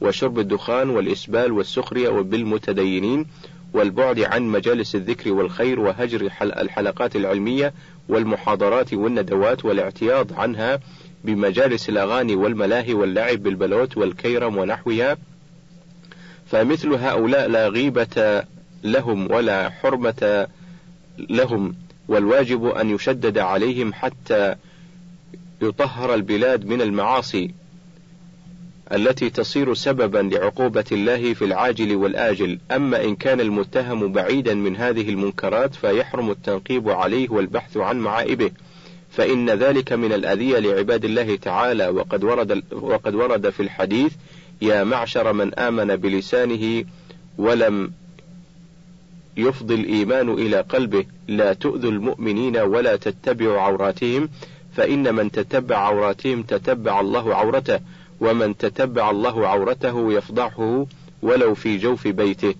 وشرب 0.00 0.38
الدخان 0.38 0.90
والإسبال 0.90 1.52
والسخرية 1.52 2.08
وبالمتدينين 2.08 3.26
والبعد 3.74 4.20
عن 4.20 4.42
مجالس 4.42 4.94
الذكر 4.94 5.32
والخير 5.32 5.80
وهجر 5.80 6.30
الحلقات 6.42 7.16
العلمية 7.16 7.72
والمحاضرات 8.08 8.94
والندوات 8.94 9.64
والاعتياض 9.64 10.32
عنها 10.32 10.80
بمجالس 11.24 11.88
الأغاني 11.88 12.34
والملاهي 12.34 12.94
واللعب 12.94 13.42
بالبلوت 13.42 13.96
والكيرم 13.96 14.56
ونحوها 14.56 15.16
فمثل 16.46 16.92
هؤلاء 16.92 17.48
لا 17.48 17.68
غيبة 17.68 18.44
لهم 18.84 19.32
ولا 19.32 19.70
حرمة 19.70 20.48
لهم 21.18 21.74
والواجب 22.08 22.66
أن 22.66 22.90
يشدد 22.90 23.38
عليهم 23.38 23.92
حتى 23.92 24.54
يطهر 25.62 26.14
البلاد 26.14 26.66
من 26.66 26.82
المعاصي 26.82 27.54
التي 28.92 29.30
تصير 29.30 29.74
سببا 29.74 30.18
لعقوبة 30.18 30.84
الله 30.92 31.34
في 31.34 31.44
العاجل 31.44 31.96
والآجل، 31.96 32.58
أما 32.70 33.04
إن 33.04 33.16
كان 33.16 33.40
المتهم 33.40 34.12
بعيدا 34.12 34.54
من 34.54 34.76
هذه 34.76 35.08
المنكرات 35.08 35.74
فيحرم 35.74 36.30
التنقيب 36.30 36.88
عليه 36.88 37.28
والبحث 37.30 37.76
عن 37.76 37.98
معائبه، 37.98 38.50
فإن 39.16 39.50
ذلك 39.50 39.92
من 39.92 40.12
الأذية 40.12 40.58
لعباد 40.58 41.04
الله 41.04 41.36
تعالى. 41.36 41.88
وقد 41.88 42.24
ورد 42.24 42.62
وقد 42.72 43.14
ورد 43.14 43.50
في 43.50 43.60
الحديث 43.60 44.12
يا 44.62 44.84
معشر 44.84 45.32
من 45.32 45.54
آمن 45.54 45.96
بلسانه 45.96 46.84
ولم 47.38 47.92
يفضي 49.36 49.74
الإيمان 49.74 50.30
إلى 50.30 50.60
قلبه 50.60 51.04
لا 51.28 51.52
تؤذوا 51.52 51.90
المؤمنين 51.90 52.56
ولا 52.56 52.96
تتبعوا 52.96 53.60
عوراتهم 53.60 54.28
فإن 54.76 55.14
من 55.14 55.30
تتبع 55.30 55.76
عوراتهم 55.76 56.42
تتبع 56.42 57.00
الله 57.00 57.34
عورته 57.34 57.80
ومن 58.20 58.56
تتبع 58.56 59.10
الله 59.10 59.48
عورته 59.48 60.12
يفضحه 60.12 60.86
ولو 61.22 61.54
في 61.54 61.76
جوف 61.76 62.08
بيته. 62.08 62.54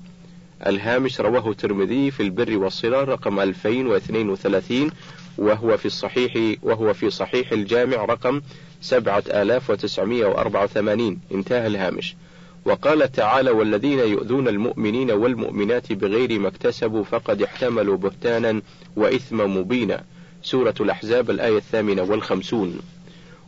الهامش 0.66 1.20
رواه 1.20 1.50
الترمذي 1.50 2.10
في 2.10 2.22
البر 2.22 2.56
والصلة 2.58 3.04
رقم 3.04 3.40
2032 3.40 4.90
وهو 5.38 5.76
في 5.76 5.86
الصحيح 5.86 6.56
وهو 6.62 6.94
في 6.94 7.10
صحيح 7.10 7.52
الجامع 7.52 8.04
رقم 8.04 8.40
7984 8.80 11.18
انتهى 11.32 11.66
الهامش. 11.66 12.16
وقال 12.64 13.12
تعالى 13.12 13.50
والذين 13.50 13.98
يؤذون 13.98 14.48
المؤمنين 14.48 15.10
والمؤمنات 15.10 15.92
بغير 15.92 16.38
ما 16.38 16.48
اكتسبوا 16.48 17.04
فقد 17.04 17.42
احتملوا 17.42 17.96
بهتانا 17.96 18.62
وإثما 18.96 19.46
مبينا. 19.46 20.04
سورة 20.42 20.74
الأحزاب 20.80 21.30
الآية 21.30 21.56
الثامنة 21.56 22.02
والخمسون. 22.02 22.78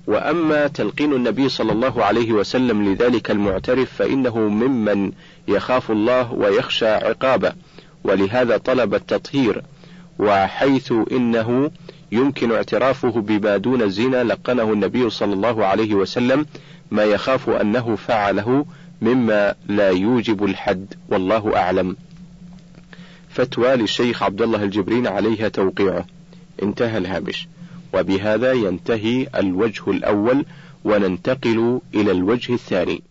وأما 0.07 0.67
تلقين 0.67 1.13
النبي 1.13 1.49
صلى 1.49 1.73
الله 1.73 2.05
عليه 2.05 2.33
وسلم 2.33 2.93
لذلك 2.93 3.31
المعترف 3.31 3.93
فإنه 3.93 4.39
ممن 4.39 5.13
يخاف 5.49 5.91
الله 5.91 6.33
ويخشى 6.33 6.87
عقابه 6.87 7.53
ولهذا 8.05 8.57
طلب 8.57 8.95
التطهير. 8.95 9.63
وحيث 10.19 10.93
إنه 11.13 11.71
يمكن 12.13 12.53
اعترافه 12.53 13.11
بما 13.11 13.57
دون 13.57 13.83
الزنا 13.83 14.25
لقنه 14.25 14.73
النبي 14.73 15.11
صلى 15.11 15.33
الله 15.33 15.67
عليه 15.67 15.95
وسلم 15.95 16.47
ما 16.91 17.05
يخاف 17.05 17.51
أنه 17.51 17.97
فعله 17.97 18.67
مما 19.03 19.55
لا 19.69 19.91
يوجب 19.91 20.45
الحد 20.45 20.95
والله 21.09 21.57
أعلم. 21.57 21.97
فتوى 23.29 23.77
للشيخ 23.77 24.23
عبد 24.23 24.43
الله 24.43 24.63
الجبرين 24.63 25.07
عليها 25.07 25.49
توقيعه. 25.49 26.07
انتهى 26.63 26.99
الهامش. 26.99 27.49
وبهذا 27.95 28.53
ينتهي 28.53 29.27
الوجه 29.37 29.91
الأول 29.91 30.45
وننتقل 30.85 31.81
إلى 31.95 32.13
الوجه 32.13 32.55
الثاني. 32.55 33.03